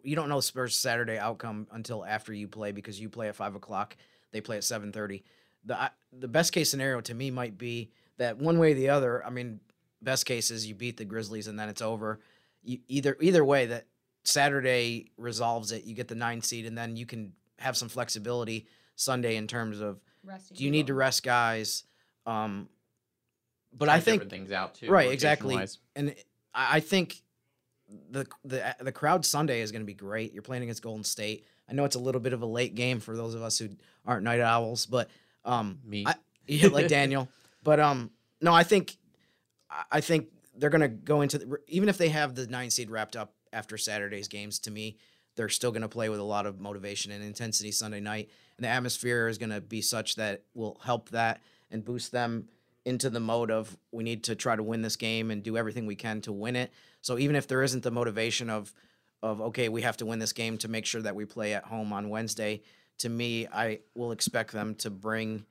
You 0.03 0.16
don't 0.16 0.29
know 0.29 0.37
the 0.37 0.42
Spurs 0.42 0.77
Saturday 0.77 1.18
outcome 1.18 1.66
until 1.71 2.05
after 2.05 2.33
you 2.33 2.47
play 2.49 2.73
because 2.73 3.01
you 3.01 3.09
play 3.09 3.29
at 3.29 3.37
five 3.37 3.55
o'clock, 3.55 3.97
they 4.33 4.40
play 4.40 4.57
at 4.57 4.64
seven 4.64 4.92
thirty. 4.92 5.25
The 5.64 5.90
the 6.12 6.29
best 6.29 6.53
case 6.53 6.71
scenario 6.71 7.01
to 7.03 7.14
me 7.14 7.31
might 7.31 7.57
be 7.57 7.90
that 8.18 8.38
one 8.38 8.59
way 8.59 8.73
or 8.73 8.75
the 8.75 8.90
other. 8.90 9.25
I 9.25 9.31
mean, 9.31 9.61
best 10.03 10.27
case 10.27 10.51
is 10.51 10.66
you 10.66 10.75
beat 10.75 10.97
the 10.97 11.05
Grizzlies 11.05 11.47
and 11.49 11.59
then 11.59 11.68
it's 11.68 11.81
over. 11.83 12.21
You, 12.62 12.81
either 12.88 13.16
either 13.21 13.44
way, 13.44 13.66
that 13.66 13.87
Saturday 14.29 15.11
resolves 15.17 15.73
it. 15.73 15.85
You 15.85 15.95
get 15.95 16.09
the 16.09 16.14
nine 16.14 16.43
seed 16.43 16.67
and 16.67 16.77
then 16.77 16.97
you 16.97 17.07
can 17.07 17.33
have 17.59 17.77
some 17.77 17.88
flexibility 17.88 18.67
Sunday 18.97 19.37
in 19.37 19.47
terms 19.47 19.81
of 19.81 20.01
do 20.55 20.64
you 20.64 20.71
need 20.71 20.88
to 20.88 20.95
rest 20.95 21.23
guys? 21.23 21.85
Um, 22.27 22.69
but 23.73 23.87
Try 23.87 23.95
I 23.95 24.01
think 24.01 24.29
things 24.29 24.53
out 24.53 24.75
too. 24.75 24.91
right, 24.91 25.11
exactly. 25.11 25.55
rotation-wise. 25.55 25.79
and 25.97 26.14
I 26.55 26.77
I 26.77 26.81
think 26.81 27.23
the 28.11 28.27
the 28.45 28.77
the 28.81 28.93
crowd 28.93 29.25
Sunday 29.25 29.61
is 29.62 29.73
going 29.73 29.83
to 29.83 29.87
be 29.87 29.95
great. 29.95 30.33
You're 30.35 30.43
playing 30.43 30.62
against 30.62 30.83
Golden 30.83 31.05
State. 31.05 31.47
I 31.69 31.73
know 31.73 31.85
it's 31.85 31.97
a 31.97 32.01
little 32.01 32.21
bit 32.21 32.33
of 32.33 32.43
a 32.43 32.47
late 32.47 32.75
game 32.75 33.01
for 33.01 33.17
those 33.17 33.35
of 33.35 33.43
us 33.43 33.59
who 33.59 33.69
aren't 34.07 34.25
night 34.25 34.41
owls, 34.41 34.85
but 34.87 35.09
um, 35.45 35.79
Me. 35.85 36.05
I, 36.07 36.14
yeah, 36.47 36.69
like 36.69 36.88
Daniel. 36.99 37.29
But 37.62 37.81
um, 37.81 38.11
no, 38.43 38.53
I 38.53 38.62
think 38.64 38.97
I- 39.71 39.85
I 39.93 40.01
think 40.03 40.29
they're 40.57 40.71
going 40.71 40.81
to 40.83 40.88
go 40.88 41.21
into 41.23 41.38
the, 41.38 41.59
even 41.69 41.88
if 41.88 41.97
they 41.99 42.09
have 42.09 42.35
the 42.35 42.47
nine 42.47 42.69
seed 42.71 42.91
wrapped 42.91 43.17
up 43.17 43.33
after 43.53 43.77
Saturday's 43.77 44.29
games. 44.29 44.59
To 44.61 44.71
me, 44.71 44.97
they're 45.37 45.49
still 45.49 45.71
going 45.71 45.83
to 45.83 45.89
play 45.89 46.09
with 46.09 46.21
a 46.21 46.25
lot 46.25 46.47
of 46.47 46.61
motivation 46.61 47.13
and 47.13 47.23
intensity 47.23 47.71
Sunday 47.73 48.01
night, 48.01 48.31
and 48.57 48.65
the 48.65 48.69
atmosphere 48.69 49.29
is 49.29 49.39
going 49.39 49.51
to 49.51 49.61
be 49.61 49.81
such 49.81 50.17
that 50.17 50.43
will 50.55 50.81
help 50.85 51.11
that 51.11 51.41
and 51.71 51.85
boost 51.85 52.13
them 52.13 52.49
into 52.85 53.11
the 53.11 53.21
mode 53.21 53.51
of 53.51 53.77
we 53.93 54.03
need 54.03 54.25
to 54.25 54.35
try 54.35 54.57
to 54.57 54.63
win 54.63 54.83
this 54.83 54.97
game 54.97 55.31
and 55.31 55.43
do 55.43 55.57
everything 55.57 55.87
we 55.87 55.95
can 55.95 56.21
to 56.23 56.33
win 56.33 56.57
it. 56.57 56.73
So 57.03 57.19
even 57.19 57.37
if 57.37 57.47
there 57.47 57.63
isn't 57.63 57.83
the 57.83 57.91
motivation 57.91 58.51
of 58.51 58.73
of 59.23 59.41
okay, 59.41 59.69
we 59.69 59.83
have 59.83 59.97
to 59.97 60.07
win 60.07 60.21
this 60.21 60.33
game 60.33 60.59
to 60.59 60.69
make 60.69 60.87
sure 60.87 61.03
that 61.03 61.15
we 61.15 61.25
play 61.25 61.53
at 61.53 61.65
home 61.65 61.93
on 61.93 62.09
Wednesday, 62.09 62.63
to 62.99 63.09
me, 63.09 63.47
I 63.49 63.81
will 63.95 64.13
expect 64.13 64.53
them 64.53 64.75
to 64.77 64.91
bring 64.91 65.45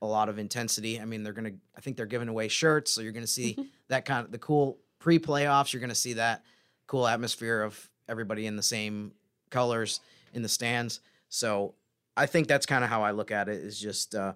a 0.00 0.06
lot 0.06 0.28
of 0.28 0.38
intensity. 0.38 1.00
I 1.00 1.04
mean, 1.04 1.22
they're 1.22 1.32
gonna. 1.32 1.52
I 1.76 1.80
think 1.80 1.96
they're 1.96 2.06
giving 2.06 2.28
away 2.28 2.48
shirts, 2.48 2.92
so 2.92 3.00
you're 3.00 3.12
gonna 3.12 3.26
see 3.26 3.56
that 3.88 4.04
kind 4.04 4.24
of 4.24 4.32
the 4.32 4.38
cool 4.38 4.78
pre-playoffs. 4.98 5.72
You're 5.72 5.80
gonna 5.80 5.94
see 5.94 6.14
that 6.14 6.44
cool 6.86 7.06
atmosphere 7.06 7.62
of 7.62 7.90
everybody 8.08 8.46
in 8.46 8.56
the 8.56 8.62
same 8.62 9.12
colors 9.50 10.00
in 10.34 10.42
the 10.42 10.48
stands. 10.48 11.00
So 11.28 11.74
I 12.16 12.26
think 12.26 12.48
that's 12.48 12.66
kind 12.66 12.84
of 12.84 12.90
how 12.90 13.02
I 13.02 13.12
look 13.12 13.30
at 13.30 13.48
it. 13.48 13.62
Is 13.62 13.78
just 13.78 14.14
uh, 14.14 14.34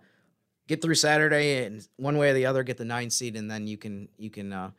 get 0.67 0.83
through 0.83 0.95
Saturday 0.95 1.65
and 1.65 1.87
one 1.97 2.19
way 2.19 2.31
or 2.31 2.35
the 2.35 2.47
other 2.47 2.63
get 2.63 2.79
the 2.79 2.85
nine 2.85 3.11
seed, 3.11 3.37
and 3.37 3.51
then 3.51 3.67
you 3.67 3.77
can 3.77 4.09
you 4.19 4.31
can 4.31 4.53
uh, 4.53 4.71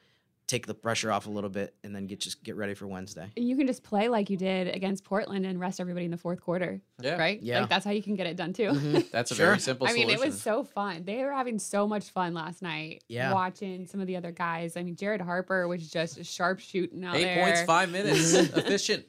take 0.47 0.65
the 0.65 0.73
pressure 0.73 1.11
off 1.11 1.27
a 1.27 1.29
little 1.29 1.49
bit, 1.49 1.75
and 1.83 1.93
then 1.93 2.07
get 2.07 2.21
just 2.21 2.43
get 2.43 2.55
ready 2.55 2.73
for 2.73 2.87
Wednesday. 2.87 3.29
You 3.35 3.57
can 3.57 3.67
just 3.67 3.83
play 3.83 4.07
like 4.07 4.29
you 4.29 4.37
did 4.37 4.73
against 4.73 5.03
Portland 5.03 5.45
and 5.45 5.59
rest 5.59 5.79
everybody 5.81 6.05
in 6.05 6.11
the 6.11 6.17
fourth 6.17 6.39
quarter. 6.41 6.79
Yeah. 7.01 7.17
Right? 7.17 7.41
Yeah. 7.43 7.59
Like 7.61 7.69
that's 7.69 7.83
how 7.85 7.91
you 7.91 8.01
can 8.01 8.15
get 8.15 8.27
it 8.27 8.37
done 8.37 8.53
too. 8.53 8.69
Mm-hmm. 8.71 8.99
That's 9.11 9.31
a 9.31 9.35
Sure. 9.35 9.47
very 9.47 9.59
simple 9.59 9.87
I 9.87 9.93
mean, 9.93 10.07
solution. 10.07 10.23
it 10.23 10.25
was 10.25 10.41
so 10.41 10.63
fun. 10.63 11.03
They 11.03 11.23
were 11.23 11.31
having 11.33 11.59
so 11.59 11.87
much 11.87 12.09
fun 12.11 12.33
last 12.33 12.61
night. 12.61 13.03
Yeah. 13.07 13.33
Watching 13.33 13.85
some 13.87 13.99
of 13.99 14.07
the 14.07 14.15
other 14.15 14.31
guys. 14.31 14.77
I 14.77 14.83
mean, 14.83 14.95
Jared 14.95 15.21
Harper 15.21 15.67
was 15.67 15.89
just 15.91 16.23
sharp 16.25 16.59
shooting 16.59 17.03
out 17.03 17.15
Eight 17.17 17.23
there. 17.25 17.43
points, 17.43 17.61
five 17.63 17.91
minutes, 17.91 18.33
efficient. 18.33 19.05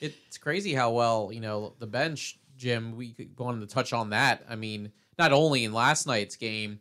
It's 0.00 0.38
crazy 0.38 0.74
how 0.74 0.90
well 0.90 1.30
you 1.32 1.40
know 1.40 1.74
the 1.78 1.86
bench, 1.86 2.38
Jim. 2.56 2.96
We 2.96 3.12
could 3.12 3.34
go 3.36 3.44
on 3.44 3.60
to 3.60 3.66
touch 3.66 3.92
on 3.92 4.10
that. 4.10 4.44
I 4.50 4.56
mean, 4.56 4.92
not 5.18 5.32
only 5.32 5.64
in 5.64 5.72
last 5.72 6.06
night's 6.06 6.36
game, 6.36 6.80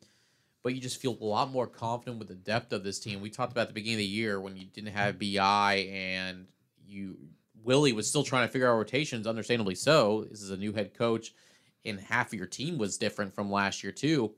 but 0.63 0.73
you 0.73 0.82
just 0.82 1.02
feel 1.02 1.17
a 1.19 1.23
lot 1.23 1.52
more 1.52 1.67
confident 1.67 2.17
with 2.17 2.30
the 2.30 2.36
depth 2.36 2.71
of 2.71 2.84
this 2.84 2.99
team. 2.99 3.21
We 3.21 3.30
talked 3.30 3.52
about 3.52 3.67
the 3.67 3.73
beginning 3.73 3.95
of 3.95 3.99
the 3.99 4.06
year 4.06 4.39
when 4.39 4.56
you 4.56 4.65
didn't 4.65 4.93
have 4.93 5.19
Bi 5.19 5.89
and 5.91 6.47
you 6.88 7.17
Willie 7.63 7.93
was 7.93 8.10
still 8.10 8.23
trying 8.23 8.47
to 8.47 8.52
figure 8.52 8.69
out 8.69 8.78
rotations. 8.78 9.28
Understandably 9.28 9.76
so. 9.76 10.26
This 10.30 10.41
is 10.41 10.49
a 10.49 10.58
new 10.58 10.73
head 10.73 10.93
coach, 10.93 11.34
and 11.86 11.99
half 11.99 12.28
of 12.28 12.34
your 12.34 12.47
team 12.47 12.78
was 12.78 12.97
different 12.97 13.34
from 13.34 13.52
last 13.52 13.84
year 13.84 13.91
too. 13.91 14.34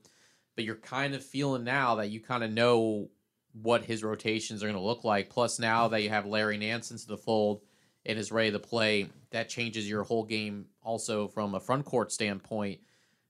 But 0.54 0.64
you're 0.64 0.76
kind 0.76 1.14
of 1.14 1.24
feeling 1.24 1.64
now 1.64 1.96
that 1.96 2.10
you 2.10 2.20
kind 2.20 2.42
of 2.42 2.50
know 2.50 3.08
what 3.62 3.84
his 3.84 4.04
rotations 4.04 4.62
are 4.62 4.66
going 4.66 4.76
to 4.78 4.82
look 4.82 5.04
like. 5.04 5.30
Plus, 5.30 5.58
now 5.58 5.88
that 5.88 6.02
you 6.02 6.08
have 6.08 6.26
Larry 6.26 6.56
Nance 6.56 6.90
into 6.90 7.06
the 7.06 7.16
fold 7.16 7.62
and 8.04 8.18
is 8.18 8.32
ready 8.32 8.52
to 8.52 8.58
play, 8.58 9.08
that 9.30 9.48
changes 9.48 9.88
your 9.88 10.04
whole 10.04 10.24
game 10.24 10.66
also 10.82 11.28
from 11.28 11.54
a 11.54 11.60
front 11.60 11.84
court 11.84 12.12
standpoint. 12.12 12.80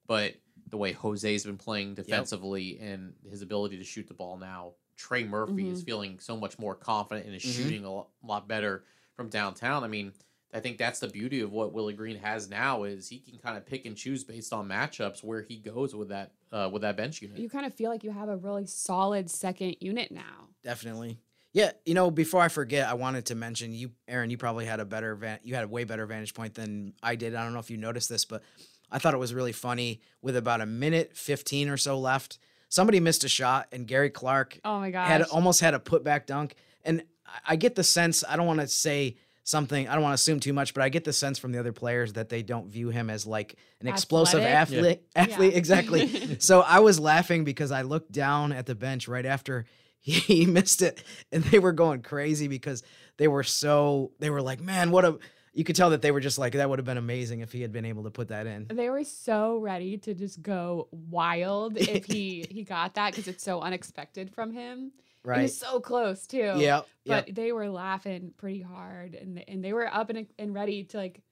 But 0.06 0.34
the 0.76 0.80
way 0.80 0.92
Jose's 0.92 1.44
been 1.44 1.56
playing 1.56 1.94
defensively 1.94 2.78
and 2.80 3.14
his 3.30 3.40
ability 3.40 3.78
to 3.78 3.84
shoot 3.84 4.06
the 4.06 4.14
ball 4.14 4.36
now, 4.36 4.72
Trey 4.96 5.24
Murphy 5.24 5.70
is 5.70 5.82
feeling 5.82 6.18
so 6.18 6.36
much 6.36 6.58
more 6.58 6.74
confident 6.74 7.26
and 7.26 7.34
is 7.34 7.42
shooting 7.42 7.84
a 7.84 8.02
lot 8.26 8.46
better 8.46 8.84
from 9.14 9.28
downtown. 9.28 9.84
I 9.84 9.88
mean, 9.88 10.12
I 10.52 10.60
think 10.60 10.76
that's 10.76 11.00
the 11.00 11.08
beauty 11.08 11.40
of 11.40 11.50
what 11.50 11.72
Willie 11.72 11.94
Green 11.94 12.18
has 12.18 12.48
now 12.50 12.84
is 12.84 13.08
he 13.08 13.18
can 13.18 13.38
kind 13.38 13.56
of 13.56 13.64
pick 13.66 13.86
and 13.86 13.96
choose 13.96 14.22
based 14.22 14.52
on 14.52 14.68
matchups 14.68 15.24
where 15.24 15.42
he 15.42 15.56
goes 15.56 15.94
with 15.94 16.08
that 16.10 16.32
uh, 16.52 16.68
with 16.70 16.82
that 16.82 16.96
bench 16.96 17.20
unit. 17.22 17.38
You 17.38 17.48
kind 17.48 17.66
of 17.66 17.74
feel 17.74 17.90
like 17.90 18.04
you 18.04 18.10
have 18.10 18.28
a 18.28 18.36
really 18.36 18.66
solid 18.66 19.30
second 19.30 19.76
unit 19.80 20.10
now. 20.10 20.48
Definitely. 20.62 21.18
Yeah, 21.52 21.72
you 21.86 21.94
know, 21.94 22.10
before 22.10 22.42
I 22.42 22.48
forget, 22.48 22.86
I 22.86 22.92
wanted 22.94 23.24
to 23.26 23.34
mention 23.34 23.72
you, 23.72 23.90
Erin. 24.06 24.28
You 24.28 24.36
probably 24.36 24.66
had 24.66 24.78
a 24.78 24.84
better, 24.84 25.14
van- 25.14 25.38
you 25.42 25.54
had 25.54 25.64
a 25.64 25.68
way 25.68 25.84
better 25.84 26.04
vantage 26.04 26.34
point 26.34 26.52
than 26.52 26.92
I 27.02 27.16
did. 27.16 27.34
I 27.34 27.42
don't 27.44 27.54
know 27.54 27.60
if 27.60 27.70
you 27.70 27.78
noticed 27.78 28.10
this, 28.10 28.26
but 28.26 28.42
I 28.90 28.98
thought 28.98 29.14
it 29.14 29.18
was 29.18 29.34
really 29.34 29.52
funny. 29.52 30.00
With 30.22 30.36
about 30.36 30.60
a 30.60 30.66
minute 30.66 31.16
fifteen 31.16 31.68
or 31.68 31.76
so 31.76 31.98
left, 31.98 32.38
somebody 32.68 33.00
missed 33.00 33.24
a 33.24 33.28
shot, 33.28 33.68
and 33.72 33.86
Gary 33.86 34.10
Clark 34.10 34.58
Oh 34.64 34.78
my 34.80 34.90
gosh. 34.90 35.08
had 35.08 35.22
almost 35.22 35.60
had 35.60 35.74
a 35.74 35.78
putback 35.78 36.26
dunk. 36.26 36.54
And 36.84 37.02
I- 37.26 37.52
I 37.52 37.56
get 37.56 37.74
the 37.74 37.84
sense. 37.84 38.24
I 38.28 38.36
don't 38.36 38.46
want 38.46 38.60
to 38.60 38.68
say 38.68 39.16
something. 39.44 39.88
I 39.88 39.94
don't 39.94 40.02
want 40.02 40.10
to 40.12 40.14
assume 40.20 40.40
too 40.40 40.52
much, 40.52 40.74
but 40.74 40.82
I 40.82 40.88
get 40.88 41.04
the 41.04 41.12
sense 41.12 41.38
from 41.38 41.52
the 41.52 41.60
other 41.60 41.72
players 41.72 42.14
that 42.14 42.28
they 42.28 42.42
don't 42.42 42.68
view 42.68 42.88
him 42.90 43.08
as 43.10 43.26
like 43.26 43.54
an 43.80 43.86
explosive 43.86 44.40
Athletic? 44.42 44.82
athlete. 44.88 45.02
Athlete, 45.34 45.52
Yeah. 45.52 45.58
exactly. 45.58 46.36
so 46.40 46.62
I 46.62 46.80
was 46.80 46.98
laughing 46.98 47.44
because 47.44 47.70
I 47.70 47.82
looked 47.82 48.10
down 48.10 48.50
at 48.52 48.66
the 48.66 48.74
bench 48.74 49.06
right 49.06 49.26
after 49.26 49.64
he 50.00 50.46
missed 50.46 50.82
it, 50.82 51.02
and 51.32 51.42
they 51.44 51.58
were 51.60 51.72
going 51.72 52.02
crazy 52.02 52.48
because 52.48 52.82
they 53.18 53.28
were 53.28 53.42
so 53.44 54.12
they 54.18 54.30
were 54.30 54.42
like, 54.42 54.60
man, 54.60 54.90
what 54.90 55.04
a. 55.04 55.18
You 55.56 55.64
could 55.64 55.74
tell 55.74 55.88
that 55.90 56.02
they 56.02 56.10
were 56.10 56.20
just 56.20 56.38
like 56.38 56.52
that 56.52 56.68
would 56.68 56.78
have 56.78 56.84
been 56.84 56.98
amazing 56.98 57.40
if 57.40 57.50
he 57.50 57.62
had 57.62 57.72
been 57.72 57.86
able 57.86 58.02
to 58.04 58.10
put 58.10 58.28
that 58.28 58.46
in. 58.46 58.66
they 58.68 58.90
were 58.90 59.04
so 59.04 59.56
ready 59.56 59.96
to 59.98 60.12
just 60.12 60.42
go 60.42 60.86
wild 60.90 61.78
if 61.78 62.04
he 62.12 62.46
he 62.50 62.62
got 62.62 62.94
that 62.96 63.12
because 63.12 63.26
it's 63.26 63.42
so 63.42 63.60
unexpected 63.60 64.34
from 64.34 64.52
him. 64.52 64.92
Right. 65.24 65.42
was 65.42 65.56
so 65.56 65.80
close 65.80 66.26
too. 66.26 66.52
Yeah. 66.56 66.82
But 67.06 67.34
they 67.34 67.52
were 67.52 67.70
laughing 67.70 68.34
pretty 68.36 68.60
hard 68.60 69.14
and 69.14 69.42
and 69.48 69.64
they 69.64 69.72
were 69.72 69.92
up 69.92 70.10
and, 70.10 70.26
and 70.38 70.54
ready 70.54 70.84
to 70.84 70.98
like 70.98 71.22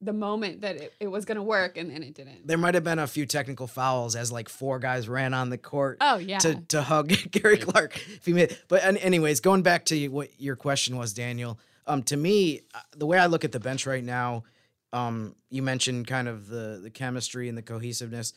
the 0.00 0.12
moment 0.14 0.62
that 0.62 0.76
it, 0.76 0.94
it 0.98 1.08
was 1.08 1.26
gonna 1.26 1.42
work 1.42 1.76
and 1.76 1.90
then 1.90 2.02
it 2.02 2.14
didn't. 2.14 2.46
There 2.46 2.56
might 2.58 2.74
have 2.74 2.84
been 2.84 2.98
a 2.98 3.06
few 3.06 3.26
technical 3.26 3.66
fouls 3.66 4.16
as 4.16 4.32
like 4.32 4.48
four 4.48 4.78
guys 4.78 5.06
ran 5.06 5.34
on 5.34 5.50
the 5.50 5.58
court. 5.58 5.98
Oh 6.00 6.16
yeah. 6.16 6.38
to 6.38 6.54
to 6.68 6.80
hug 6.80 7.08
Gary 7.30 7.58
Clark 7.58 8.00
if 8.08 8.24
he 8.24 8.32
made. 8.32 8.56
But 8.68 8.82
anyways, 8.84 9.40
going 9.40 9.60
back 9.62 9.84
to 9.86 10.08
what 10.08 10.30
your 10.40 10.56
question 10.56 10.96
was, 10.96 11.12
Daniel. 11.12 11.58
Um, 11.86 12.02
to 12.04 12.16
me, 12.16 12.62
uh, 12.74 12.80
the 12.96 13.06
way 13.06 13.18
I 13.18 13.26
look 13.26 13.44
at 13.44 13.52
the 13.52 13.60
bench 13.60 13.86
right 13.86 14.02
now, 14.04 14.44
um, 14.92 15.34
you 15.50 15.62
mentioned 15.62 16.06
kind 16.06 16.28
of 16.28 16.48
the 16.48 16.80
the 16.82 16.90
chemistry 16.90 17.48
and 17.48 17.56
the 17.56 17.62
cohesiveness. 17.62 18.32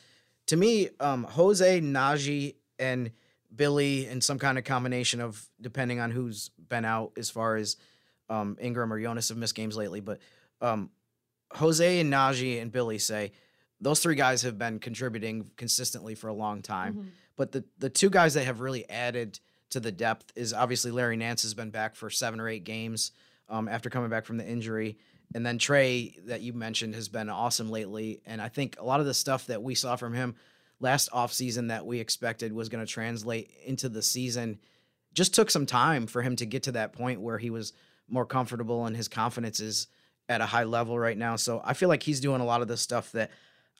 To 0.46 0.56
me, 0.56 0.88
um, 1.00 1.24
Jose, 1.24 1.80
Naji, 1.80 2.56
and 2.78 3.10
Willy, 3.56 4.06
and 4.06 4.22
some 4.22 4.38
kind 4.38 4.58
of 4.58 4.64
combination 4.64 5.20
of 5.20 5.48
depending 5.60 6.00
on 6.00 6.10
who's 6.10 6.50
been 6.68 6.84
out 6.84 7.12
as 7.16 7.30
far 7.30 7.56
as 7.56 7.76
um, 8.28 8.56
Ingram 8.60 8.92
or 8.92 9.00
Jonas 9.00 9.28
have 9.28 9.38
missed 9.38 9.54
games 9.54 9.76
lately, 9.76 10.00
but 10.00 10.18
um, 10.60 10.90
Jose 11.52 12.00
and 12.00 12.12
Naji 12.12 12.60
and 12.62 12.72
Willy 12.72 12.98
say 12.98 13.32
those 13.80 14.00
three 14.00 14.14
guys 14.14 14.42
have 14.42 14.58
been 14.58 14.78
contributing 14.78 15.50
consistently 15.56 16.14
for 16.14 16.28
a 16.28 16.34
long 16.34 16.62
time. 16.62 16.94
Mhm. 16.94 17.06
But 17.36 17.52
the 17.52 17.64
the 17.78 17.90
two 17.90 18.10
guys 18.10 18.34
that 18.34 18.44
have 18.44 18.60
really 18.60 18.88
added 18.88 19.40
to 19.70 19.80
the 19.80 19.92
depth 19.92 20.32
is 20.36 20.52
obviously 20.52 20.90
Larry 20.90 21.16
Nance 21.16 21.42
has 21.42 21.54
been 21.54 21.70
back 21.70 21.94
for 21.96 22.10
seven 22.10 22.38
or 22.40 22.48
eight 22.48 22.64
games 22.64 23.12
um, 23.50 23.68
after 23.68 23.90
coming 23.90 24.08
back 24.08 24.24
from 24.24 24.38
the 24.38 24.46
injury, 24.46 24.96
and 25.34 25.44
then 25.44 25.58
Trey 25.58 26.16
that 26.26 26.40
you 26.40 26.52
mentioned 26.52 26.94
has 26.94 27.08
been 27.08 27.28
awesome 27.28 27.70
lately. 27.70 28.20
And 28.26 28.40
I 28.40 28.48
think 28.48 28.76
a 28.78 28.84
lot 28.84 29.00
of 29.00 29.06
the 29.06 29.14
stuff 29.14 29.46
that 29.46 29.62
we 29.62 29.74
saw 29.74 29.96
from 29.96 30.14
him 30.14 30.34
last 30.80 31.10
offseason 31.12 31.68
that 31.68 31.86
we 31.86 32.00
expected 32.00 32.52
was 32.52 32.68
going 32.68 32.84
to 32.84 32.90
translate 32.90 33.50
into 33.64 33.88
the 33.88 34.02
season 34.02 34.58
just 35.12 35.34
took 35.34 35.50
some 35.50 35.66
time 35.66 36.06
for 36.06 36.22
him 36.22 36.36
to 36.36 36.46
get 36.46 36.64
to 36.64 36.72
that 36.72 36.92
point 36.92 37.20
where 37.20 37.38
he 37.38 37.50
was 37.50 37.72
more 38.08 38.24
comfortable 38.24 38.86
and 38.86 38.96
his 38.96 39.08
confidence 39.08 39.60
is 39.60 39.86
at 40.28 40.40
a 40.40 40.46
high 40.46 40.64
level 40.64 40.98
right 40.98 41.18
now. 41.18 41.36
So 41.36 41.60
I 41.64 41.74
feel 41.74 41.88
like 41.88 42.02
he's 42.02 42.20
doing 42.20 42.40
a 42.40 42.44
lot 42.44 42.62
of 42.62 42.68
the 42.68 42.76
stuff 42.76 43.12
that 43.12 43.30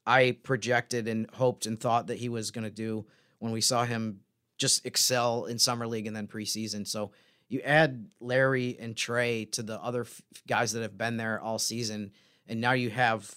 I 0.06 0.36
projected 0.42 1.08
and 1.08 1.28
hoped 1.32 1.66
and 1.66 1.78
thought 1.78 2.08
that 2.08 2.18
he 2.18 2.28
was 2.28 2.50
going 2.50 2.64
to 2.64 2.70
do 2.70 3.06
when 3.38 3.52
we 3.52 3.60
saw 3.60 3.84
him 3.84 4.20
just 4.58 4.84
excel 4.84 5.46
in 5.46 5.58
summer 5.58 5.86
league 5.86 6.06
and 6.06 6.14
then 6.14 6.26
preseason. 6.26 6.86
So 6.86 7.12
you 7.50 7.60
add 7.62 8.06
Larry 8.20 8.78
and 8.80 8.96
Trey 8.96 9.44
to 9.46 9.62
the 9.62 9.78
other 9.82 10.02
f- 10.02 10.22
guys 10.46 10.72
that 10.72 10.82
have 10.82 10.96
been 10.96 11.16
there 11.16 11.40
all 11.40 11.58
season, 11.58 12.12
and 12.46 12.60
now 12.60 12.72
you 12.72 12.88
have 12.90 13.34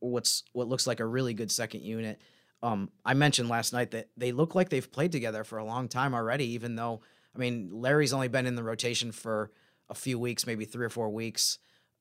what's 0.00 0.42
what 0.54 0.66
looks 0.66 0.86
like 0.86 0.98
a 0.98 1.06
really 1.06 1.34
good 1.34 1.52
second 1.52 1.82
unit. 1.82 2.20
Um, 2.62 2.90
I 3.04 3.14
mentioned 3.14 3.50
last 3.50 3.72
night 3.72 3.92
that 3.92 4.08
they 4.16 4.32
look 4.32 4.54
like 4.54 4.70
they've 4.70 4.90
played 4.90 5.12
together 5.12 5.44
for 5.44 5.58
a 5.58 5.64
long 5.64 5.88
time 5.88 6.14
already, 6.14 6.46
even 6.52 6.74
though 6.74 7.02
I 7.36 7.38
mean 7.38 7.68
Larry's 7.70 8.14
only 8.14 8.28
been 8.28 8.46
in 8.46 8.56
the 8.56 8.62
rotation 8.62 9.12
for 9.12 9.52
a 9.90 9.94
few 9.94 10.18
weeks, 10.18 10.46
maybe 10.46 10.64
three 10.64 10.86
or 10.86 10.90
four 10.90 11.10
weeks, 11.10 11.58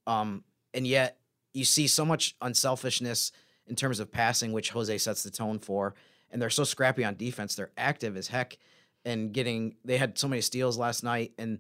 um, 0.08 0.45
and 0.74 0.88
yet 0.88 1.17
you 1.54 1.65
see 1.65 1.88
so 1.88 2.06
much 2.06 2.38
unselfishness 2.41 3.34
in 3.67 3.76
terms 3.76 4.00
of 4.00 4.12
passing, 4.12 4.54
which 4.54 4.69
Jose 4.69 4.98
sets 4.98 5.24
the 5.24 5.30
tone 5.30 5.60
for, 5.60 5.93
and 6.32 6.41
they're 6.41 6.50
so 6.50 6.63
scrappy 6.63 7.04
on 7.04 7.17
defense. 7.17 7.56
They're 7.56 7.72
active 7.78 8.15
as 8.15 8.30
heck, 8.30 8.58
and 9.05 9.33
getting 9.33 9.75
they 9.85 9.97
had 9.97 10.17
so 10.17 10.27
many 10.27 10.41
steals 10.41 10.77
last 10.77 11.03
night, 11.03 11.33
and 11.38 11.59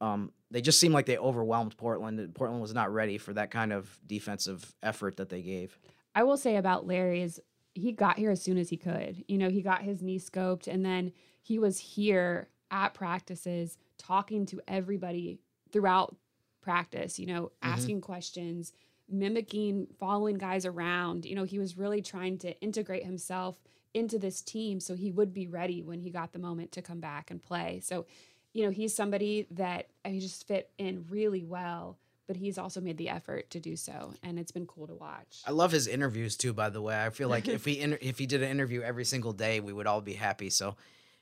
um, 0.00 0.32
they 0.50 0.60
just 0.60 0.80
seemed 0.80 0.94
like 0.94 1.06
they 1.06 1.18
overwhelmed 1.18 1.76
Portland. 1.76 2.34
Portland 2.34 2.62
was 2.62 2.74
not 2.74 2.92
ready 2.92 3.18
for 3.18 3.32
that 3.34 3.50
kind 3.50 3.72
of 3.72 3.98
defensive 4.06 4.74
effort 4.82 5.16
that 5.16 5.28
they 5.28 5.42
gave. 5.42 5.78
I 6.14 6.24
will 6.24 6.36
say 6.36 6.56
about 6.56 6.86
Larry 6.86 7.22
is 7.22 7.40
he 7.74 7.92
got 7.92 8.18
here 8.18 8.30
as 8.30 8.42
soon 8.42 8.58
as 8.58 8.70
he 8.70 8.76
could. 8.76 9.24
You 9.28 9.38
know, 9.38 9.50
he 9.50 9.62
got 9.62 9.82
his 9.82 10.02
knee 10.02 10.18
scoped 10.18 10.66
and 10.66 10.84
then 10.84 11.12
he 11.42 11.58
was 11.58 11.78
here 11.78 12.48
at 12.70 12.94
practices 12.94 13.78
talking 13.98 14.46
to 14.46 14.60
everybody 14.66 15.40
throughout 15.70 16.16
practice, 16.60 17.18
you 17.18 17.26
know, 17.26 17.52
asking 17.62 18.00
questions, 18.00 18.72
mimicking, 19.08 19.88
following 19.98 20.36
guys 20.36 20.66
around. 20.66 21.24
You 21.24 21.34
know, 21.34 21.44
he 21.44 21.58
was 21.58 21.76
really 21.76 22.02
trying 22.02 22.38
to 22.38 22.58
integrate 22.60 23.04
himself 23.04 23.58
into 23.94 24.18
this 24.18 24.42
team 24.42 24.80
so 24.80 24.94
he 24.94 25.10
would 25.10 25.32
be 25.32 25.46
ready 25.46 25.82
when 25.82 26.00
he 26.00 26.10
got 26.10 26.32
the 26.32 26.38
moment 26.38 26.72
to 26.72 26.82
come 26.82 27.00
back 27.00 27.30
and 27.30 27.42
play. 27.42 27.80
So, 27.82 28.06
you 28.52 28.64
know, 28.64 28.70
he's 28.70 28.94
somebody 28.94 29.46
that 29.52 29.88
I 30.04 30.10
mean, 30.10 30.20
just 30.20 30.46
fit 30.46 30.70
in 30.78 31.06
really 31.08 31.42
well, 31.42 31.98
but 32.26 32.36
he's 32.36 32.58
also 32.58 32.80
made 32.80 32.98
the 32.98 33.08
effort 33.08 33.50
to 33.50 33.60
do 33.60 33.76
so. 33.76 34.12
And 34.22 34.38
it's 34.38 34.52
been 34.52 34.66
cool 34.66 34.86
to 34.86 34.94
watch. 34.94 35.42
I 35.46 35.52
love 35.52 35.72
his 35.72 35.86
interviews 35.86 36.36
too. 36.36 36.52
By 36.52 36.68
the 36.68 36.82
way, 36.82 37.02
I 37.02 37.10
feel 37.10 37.28
like 37.28 37.48
if 37.48 37.64
he 37.64 37.80
inter- 37.80 37.98
if 38.00 38.18
he 38.18 38.26
did 38.26 38.42
an 38.42 38.50
interview 38.50 38.82
every 38.82 39.04
single 39.04 39.32
day, 39.32 39.60
we 39.60 39.72
would 39.72 39.86
all 39.86 40.00
be 40.00 40.14
happy. 40.14 40.50
So 40.50 40.76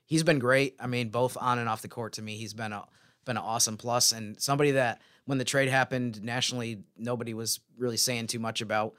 he's 0.05 0.23
been 0.25 0.39
great. 0.39 0.77
I 0.81 0.87
mean, 0.87 1.11
both 1.11 1.37
on 1.41 1.59
and 1.59 1.69
off 1.69 1.83
the 1.83 1.89
court 1.89 2.15
to 2.15 2.23
me, 2.23 2.37
he's 2.37 2.55
been 2.55 2.73
a 2.73 2.85
been 3.27 3.37
an 3.37 3.43
awesome 3.43 3.77
plus 3.77 4.13
and 4.13 4.41
somebody 4.41 4.71
that 4.71 5.03
when 5.27 5.39
the 5.39 5.45
trade 5.45 5.69
happened 5.69 6.23
nationally, 6.23 6.85
nobody 6.97 7.35
was 7.35 7.61
really 7.77 7.97
saying 7.99 8.29
too 8.29 8.39
much 8.39 8.63
about 8.63 8.95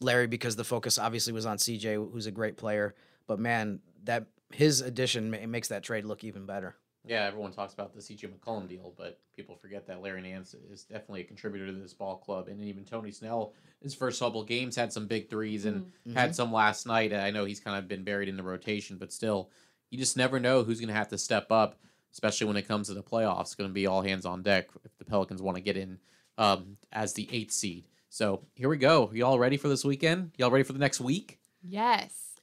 Larry 0.00 0.26
because 0.26 0.56
the 0.56 0.64
focus 0.64 0.98
obviously 0.98 1.32
was 1.32 1.46
on 1.46 1.56
CJ, 1.56 2.12
who's 2.12 2.26
a 2.26 2.32
great 2.32 2.56
player. 2.56 2.94
But 3.26 3.38
man, 3.38 3.80
that 4.04 4.26
his 4.52 4.80
addition 4.80 5.30
makes 5.50 5.68
that 5.68 5.82
trade 5.82 6.04
look 6.04 6.24
even 6.24 6.44
better. 6.44 6.76
Yeah, 7.06 7.24
everyone 7.24 7.52
talks 7.52 7.74
about 7.74 7.94
the 7.94 8.00
CJ 8.00 8.30
McCollum 8.30 8.66
deal, 8.66 8.94
but 8.96 9.20
people 9.36 9.56
forget 9.56 9.86
that 9.86 10.00
Larry 10.00 10.22
Nance 10.22 10.54
is 10.72 10.84
definitely 10.84 11.20
a 11.20 11.24
contributor 11.24 11.66
to 11.66 11.72
this 11.72 11.92
ball 11.92 12.16
club. 12.16 12.48
And 12.48 12.62
even 12.64 12.84
Tony 12.84 13.10
Snell, 13.10 13.52
his 13.82 13.94
first 13.94 14.18
couple 14.18 14.42
games, 14.42 14.74
had 14.74 14.90
some 14.90 15.06
big 15.06 15.28
threes 15.28 15.66
and 15.66 15.82
mm-hmm. 15.82 16.14
had 16.16 16.34
some 16.34 16.50
last 16.50 16.86
night. 16.86 17.12
I 17.12 17.30
know 17.30 17.44
he's 17.44 17.60
kind 17.60 17.76
of 17.76 17.88
been 17.88 18.04
buried 18.04 18.30
in 18.30 18.38
the 18.38 18.42
rotation, 18.42 18.96
but 18.96 19.12
still, 19.12 19.50
you 19.90 19.98
just 19.98 20.16
never 20.16 20.40
know 20.40 20.62
who's 20.64 20.80
going 20.80 20.88
to 20.88 20.94
have 20.94 21.08
to 21.08 21.18
step 21.18 21.52
up, 21.52 21.78
especially 22.14 22.46
when 22.46 22.56
it 22.56 22.66
comes 22.66 22.88
to 22.88 22.94
the 22.94 23.02
playoffs. 23.02 23.56
Going 23.56 23.68
to 23.68 23.74
be 23.74 23.86
all 23.86 24.00
hands 24.00 24.24
on 24.24 24.42
deck 24.42 24.68
if 24.84 24.96
the 24.96 25.04
Pelicans 25.04 25.42
want 25.42 25.56
to 25.56 25.62
get 25.62 25.76
in 25.76 25.98
um, 26.38 26.78
as 26.92 27.12
the 27.12 27.28
eighth 27.30 27.52
seed. 27.52 27.88
So 28.08 28.46
here 28.54 28.68
we 28.68 28.76
go. 28.76 29.10
Y'all 29.12 29.38
ready 29.38 29.56
for 29.56 29.68
this 29.68 29.84
weekend? 29.84 30.30
Y'all 30.38 30.50
ready 30.50 30.62
for 30.62 30.72
the 30.72 30.78
next 30.78 31.00
week? 31.00 31.40
Yes. 31.62 32.38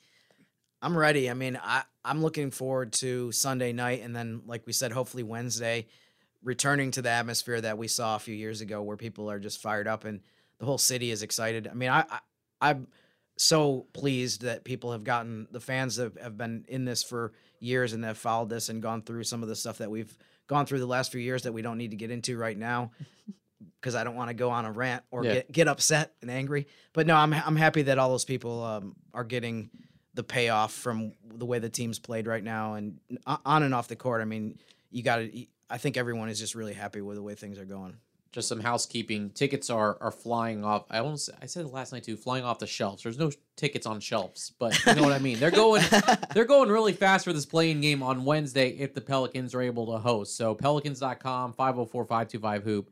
I'm 0.82 0.98
ready. 0.98 1.30
I 1.30 1.34
mean, 1.34 1.58
I, 1.64 1.84
I'm 2.04 2.22
looking 2.22 2.52
forward 2.52 2.92
to 2.94 3.32
Sunday 3.32 3.72
night 3.72 4.02
and 4.04 4.14
then, 4.16 4.42
like 4.46 4.68
we 4.68 4.74
said, 4.74 4.92
hopefully 4.92 5.24
Wednesday, 5.24 5.88
returning 6.44 6.92
to 6.92 7.02
the 7.02 7.10
atmosphere 7.10 7.62
that 7.62 7.78
we 7.78 7.88
saw 7.88 8.16
a 8.18 8.20
few 8.20 8.36
years 8.36 8.60
ago 8.62 8.82
where 8.82 8.98
people 8.98 9.32
are 9.32 9.40
just 9.40 9.62
fired 9.62 9.88
up 9.88 10.04
and 10.04 10.20
the 10.60 10.66
whole 10.66 10.80
city 10.80 11.12
is 11.12 11.24
excited. 11.24 11.68
I 11.68 11.74
mean, 11.74 11.90
I, 11.90 12.04
I 12.60 12.72
am 12.72 12.88
so 13.42 13.88
pleased 13.94 14.44
that 14.44 14.64
people 14.64 14.92
have 14.92 15.04
gotten 15.04 15.48
the 15.50 15.60
fans 15.60 15.96
that 15.96 16.16
have 16.22 16.38
been 16.38 16.64
in 16.68 16.86
this 16.86 17.02
for 17.02 17.34
years 17.60 17.92
and 17.94 18.06
have 18.06 18.18
followed 18.18 18.50
this 18.50 18.70
and 18.70 18.84
gone 18.84 19.02
through 19.02 19.24
some 19.24 19.42
of 19.42 19.50
the 19.50 19.56
stuff 19.56 19.80
that 19.80 19.90
we've 19.90 20.16
gone 20.46 20.68
through 20.68 20.78
the 20.78 20.86
last 20.86 21.12
few 21.12 21.20
years 21.20 21.42
that 21.42 21.52
we 21.52 21.64
don't 21.64 21.80
need 21.80 21.90
to 21.90 21.98
get 21.98 22.12
into 22.12 22.38
right 22.38 22.58
now 22.58 22.92
because 23.80 23.96
I 23.96 24.04
don't 24.04 24.16
want 24.16 24.30
to 24.30 24.36
go 24.36 24.52
on 24.52 24.66
a 24.66 24.72
rant 24.72 25.04
or 25.10 25.26
yeah. 25.26 25.34
get, 25.34 25.52
get 25.52 25.68
upset 25.68 26.14
and 26.22 26.30
angry. 26.30 26.68
But 26.94 27.08
no, 27.08 27.16
I'm 27.16 27.34
I'm 27.34 27.56
happy 27.56 27.82
that 27.84 27.98
all 27.98 28.10
those 28.10 28.26
people 28.26 28.64
um, 28.64 28.96
are 29.12 29.24
getting 29.24 29.72
the 30.14 30.24
payoff 30.24 30.72
from 30.72 31.14
the 31.24 31.46
way 31.46 31.58
the 31.58 31.70
team's 31.70 31.98
played 31.98 32.28
right 32.28 32.44
now 32.44 32.76
and 32.76 33.00
on 33.26 33.64
and 33.64 33.74
off 33.74 33.88
the 33.88 33.96
court. 33.96 34.22
I 34.22 34.26
mean, 34.26 34.60
you 34.92 35.02
got 35.02 35.18
to. 35.18 35.46
I 35.68 35.80
think 35.80 35.98
everyone 35.98 36.30
is 36.30 36.38
just 36.38 36.54
really 36.54 36.74
happy 36.74 37.02
with 37.02 37.16
the 37.16 37.24
way 37.24 37.34
things 37.34 37.58
are 37.58 37.66
going. 37.66 37.96
Just 38.32 38.48
some 38.48 38.62
housekeeping. 38.62 39.30
Tickets 39.32 39.70
are 39.70 39.98
are 40.00 40.12
flying 40.12 40.64
off. 40.64 40.86
I 40.90 41.00
almost 41.00 41.30
I 41.42 41.46
said 41.48 41.66
it 41.66 41.74
last 41.74 41.92
night 41.92 42.04
too. 42.04 42.16
Flying 42.16 42.46
off 42.46 42.60
the 42.60 42.68
shelves. 42.68 43.04
There's 43.04 43.18
no 43.20 43.30
tickets 43.58 43.86
on 43.86 44.00
shelves, 44.00 44.54
but 44.58 44.78
you 44.86 44.96
know 44.96 45.04
what 45.04 45.12
I 45.12 45.20
mean. 45.20 45.38
They're 45.38 45.52
going 45.52 45.84
they're 46.34 46.46
going 46.46 46.70
really 46.70 46.94
fast 46.94 47.26
for 47.26 47.34
this 47.34 47.46
playing 47.46 47.82
game 47.82 48.02
on 48.02 48.24
Wednesday 48.24 48.70
if 48.70 48.94
the 48.94 49.02
Pelicans 49.02 49.54
are 49.54 49.62
able 49.62 49.86
to 49.92 49.98
host. 50.00 50.38
So 50.38 50.56
pelicans.com 50.56 51.54
504-525 51.54 52.64
hoop. 52.64 52.90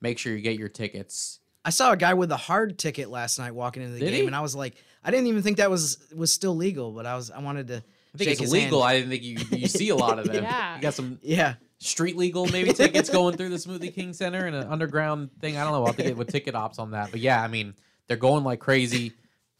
Make 0.00 0.18
sure 0.18 0.34
you 0.34 0.40
get 0.42 0.58
your 0.58 0.68
tickets. 0.68 1.38
I 1.64 1.70
saw 1.70 1.92
a 1.92 1.96
guy 1.96 2.14
with 2.14 2.32
a 2.32 2.36
hard 2.36 2.76
ticket 2.76 3.08
last 3.08 3.38
night 3.38 3.54
walking 3.54 3.84
into 3.84 3.94
the 3.94 4.00
Did 4.00 4.10
game, 4.10 4.20
he? 4.22 4.26
and 4.26 4.34
I 4.34 4.40
was 4.40 4.56
like, 4.56 4.74
I 5.04 5.12
didn't 5.12 5.28
even 5.28 5.42
think 5.42 5.58
that 5.58 5.70
was 5.70 5.98
was 6.14 6.32
still 6.32 6.56
legal, 6.56 6.90
but 6.90 7.06
I 7.06 7.14
was 7.14 7.30
I 7.30 7.38
wanted 7.38 7.68
to. 7.68 7.76
I 7.76 8.18
think 8.18 8.28
shake 8.28 8.32
it's 8.32 8.40
his 8.40 8.52
legal. 8.52 8.82
hand. 8.82 8.90
I 8.90 8.98
didn't 8.98 9.10
think 9.10 9.22
you 9.22 9.58
you 9.58 9.68
see 9.68 9.90
a 9.90 9.96
lot 9.96 10.18
of 10.18 10.26
them. 10.32 10.42
Yeah. 10.42 10.74
You 10.76 10.82
got 10.82 10.94
some 10.94 11.20
Yeah, 11.22 11.54
street 11.82 12.16
legal 12.16 12.46
maybe 12.46 12.72
tickets 12.72 13.10
going 13.10 13.36
through 13.36 13.50
the 13.50 13.56
Smoothie 13.56 13.92
King 13.92 14.12
Center 14.12 14.46
and 14.46 14.54
an 14.54 14.68
underground 14.68 15.30
thing. 15.40 15.56
I 15.56 15.64
don't 15.64 15.72
know. 15.72 15.80
I'll 15.80 15.86
have 15.86 15.96
to 15.96 16.02
get 16.02 16.16
with 16.16 16.28
ticket 16.28 16.54
ops 16.54 16.78
on 16.78 16.92
that. 16.92 17.10
But 17.10 17.20
yeah, 17.20 17.42
I 17.42 17.48
mean, 17.48 17.74
they're 18.08 18.16
going 18.16 18.44
like 18.44 18.60
crazy. 18.60 19.12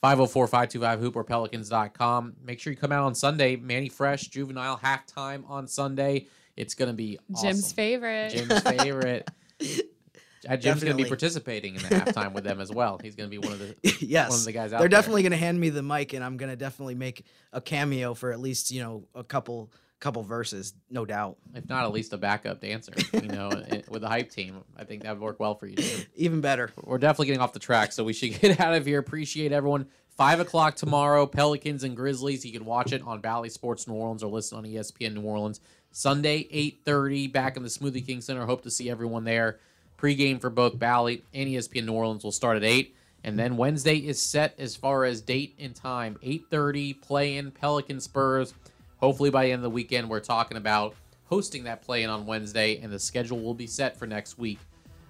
504-525 0.03 0.99
hoop 0.99 1.15
or 1.15 1.23
pelicans.com. 1.23 2.35
Make 2.43 2.59
sure 2.59 2.73
you 2.73 2.77
come 2.77 2.91
out 2.91 3.05
on 3.05 3.15
Sunday. 3.15 3.55
Mannie 3.55 3.89
Fresh, 3.89 4.29
juvenile 4.29 4.77
halftime 4.77 5.49
on 5.49 5.69
Sunday. 5.69 6.27
It's 6.57 6.75
gonna 6.75 6.93
be 6.93 7.19
awesome. 7.33 7.49
Jim's 7.49 7.73
favorite. 7.73 8.31
Jim's 8.31 8.61
favorite. 8.61 9.31
Uh, 10.49 10.57
Jim's 10.57 10.83
going 10.83 10.97
to 10.97 11.01
be 11.01 11.09
participating 11.09 11.77
in 11.77 11.83
the 11.83 11.89
halftime 11.89 12.33
with 12.33 12.43
them 12.43 12.61
as 12.61 12.73
well. 12.73 12.99
He's 13.01 13.15
going 13.15 13.31
to 13.31 13.31
be 13.31 13.39
one 13.39 13.53
of 13.53 13.61
the 13.61 13.77
yes. 14.01 14.31
one 14.31 14.41
of 14.41 14.45
the 14.45 14.51
guys 14.51 14.73
out 14.73 14.81
They're 14.81 14.89
there. 14.89 14.99
definitely 14.99 15.23
going 15.23 15.31
to 15.31 15.37
hand 15.37 15.61
me 15.61 15.71
the 15.71 15.85
mic, 15.85 16.15
and 16.15 16.25
I'm 16.25 16.37
going 16.37 16.51
to 16.51 16.57
definitely 16.57 16.97
make 16.97 17.25
a 17.53 17.61
cameo 17.61 18.13
for 18.13 18.33
at 18.33 18.41
least 18.41 18.73
you 18.73 18.83
know 18.83 19.05
a 19.15 19.23
couple 19.23 19.71
couple 20.03 20.23
verses, 20.23 20.75
no 20.91 21.07
doubt. 21.07 21.37
if 21.55 21.69
not 21.69 21.85
at 21.85 21.93
least 21.93 22.12
a 22.12 22.19
backup 22.19 22.61
dancer. 22.61 22.93
You 23.15 23.29
know, 23.29 23.49
with 23.88 24.03
the 24.03 24.09
hype 24.09 24.31
team, 24.31 24.62
I 24.77 24.85
think 24.85 25.05
that 25.05 25.12
would 25.12 25.23
work 25.23 25.41
well 25.41 25.55
for 25.55 25.67
you. 25.67 25.77
Jim. 25.77 26.07
Even 26.17 26.41
better. 26.41 26.71
We're 26.83 26.99
definitely 26.99 27.27
getting 27.27 27.41
off 27.41 27.53
the 27.53 27.61
track, 27.61 27.93
so 27.93 28.05
we 28.05 28.12
should 28.12 28.38
get 28.41 28.61
out 28.61 28.75
of 28.75 28.85
here. 28.85 28.99
Appreciate 28.99 29.53
everyone. 29.53 29.87
Five 30.17 30.41
o'clock 30.41 30.75
tomorrow, 30.77 31.25
Pelicans 31.27 31.85
and 31.85 31.97
Grizzlies. 31.97 32.45
You 32.45 32.53
can 32.53 32.67
watch 32.67 32.93
it 32.93 33.01
on 33.03 33.21
Bally 33.21 33.49
Sports 33.49 33.87
New 33.88 33.95
Orleans 33.95 34.23
or 34.23 34.31
listen 34.31 34.59
on 34.59 34.65
ESPN 34.65 35.15
New 35.15 35.23
Orleans. 35.23 35.61
Sunday, 35.93 36.49
eight 36.51 36.81
thirty, 36.85 37.29
back 37.29 37.57
in 37.57 37.62
the 37.62 37.69
Smoothie 37.69 38.07
King 38.07 38.21
Center. 38.21 38.45
Hope 38.45 38.62
to 38.62 38.71
see 38.71 38.91
everyone 38.91 39.25
there. 39.25 39.59
Pregame 39.97 40.41
for 40.41 40.51
both 40.51 40.79
Bally 40.79 41.23
and 41.33 41.49
ESPN 41.49 41.87
New 41.87 41.93
Orleans 41.93 42.25
will 42.25 42.33
start 42.33 42.57
at 42.57 42.65
eight, 42.65 42.97
and 43.23 43.38
then 43.38 43.57
Wednesday 43.57 43.97
is 43.97 44.21
set 44.21 44.55
as 44.59 44.75
far 44.75 45.05
as 45.05 45.21
date 45.21 45.55
and 45.59 45.75
time. 45.75 46.19
Eight 46.23 46.47
thirty, 46.51 46.93
play 46.93 47.37
in 47.37 47.53
Pelican 47.53 48.01
Spurs. 48.01 48.53
Hopefully 49.03 49.31
by 49.31 49.47
the 49.47 49.51
end 49.51 49.59
of 49.59 49.65
the 49.65 49.71
weekend, 49.71 50.09
we're 50.09 50.21
talking 50.21 50.57
about 50.57 50.95
hosting 51.25 51.65
that 51.65 51.83
play 51.83 52.05
in 52.05 52.09
on 52.09 52.25
Wednesday, 52.25 52.79
and 52.79 52.93
the 52.93 53.01
schedule 53.01 53.41
will 53.41 53.53
be 53.53 53.67
set 53.67 53.99
for 53.99 54.07
next 54.07 54.38
week 54.38 54.61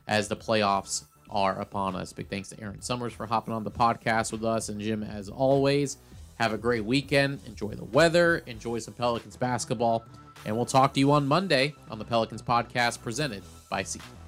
as 0.08 0.28
the 0.28 0.36
playoffs 0.36 1.04
are 1.28 1.60
upon 1.60 1.94
us. 1.94 2.10
Big 2.10 2.28
thanks 2.28 2.48
to 2.48 2.58
Erin 2.58 2.80
Summers 2.80 3.12
for 3.12 3.26
hopping 3.26 3.52
on 3.52 3.64
the 3.64 3.70
podcast 3.70 4.32
with 4.32 4.46
us, 4.46 4.70
and 4.70 4.80
Jim, 4.80 5.02
as 5.02 5.28
always, 5.28 5.98
have 6.36 6.54
a 6.54 6.58
great 6.58 6.86
weekend. 6.86 7.40
Enjoy 7.46 7.74
the 7.74 7.84
weather, 7.84 8.42
enjoy 8.46 8.78
some 8.78 8.94
Pelicans 8.94 9.36
basketball, 9.36 10.06
and 10.46 10.56
we'll 10.56 10.64
talk 10.64 10.94
to 10.94 11.00
you 11.00 11.12
on 11.12 11.28
Monday 11.28 11.74
on 11.90 11.98
the 11.98 12.04
Pelicans 12.04 12.40
podcast 12.40 13.02
presented 13.02 13.42
by 13.68 13.82
SeatGeek. 13.82 14.21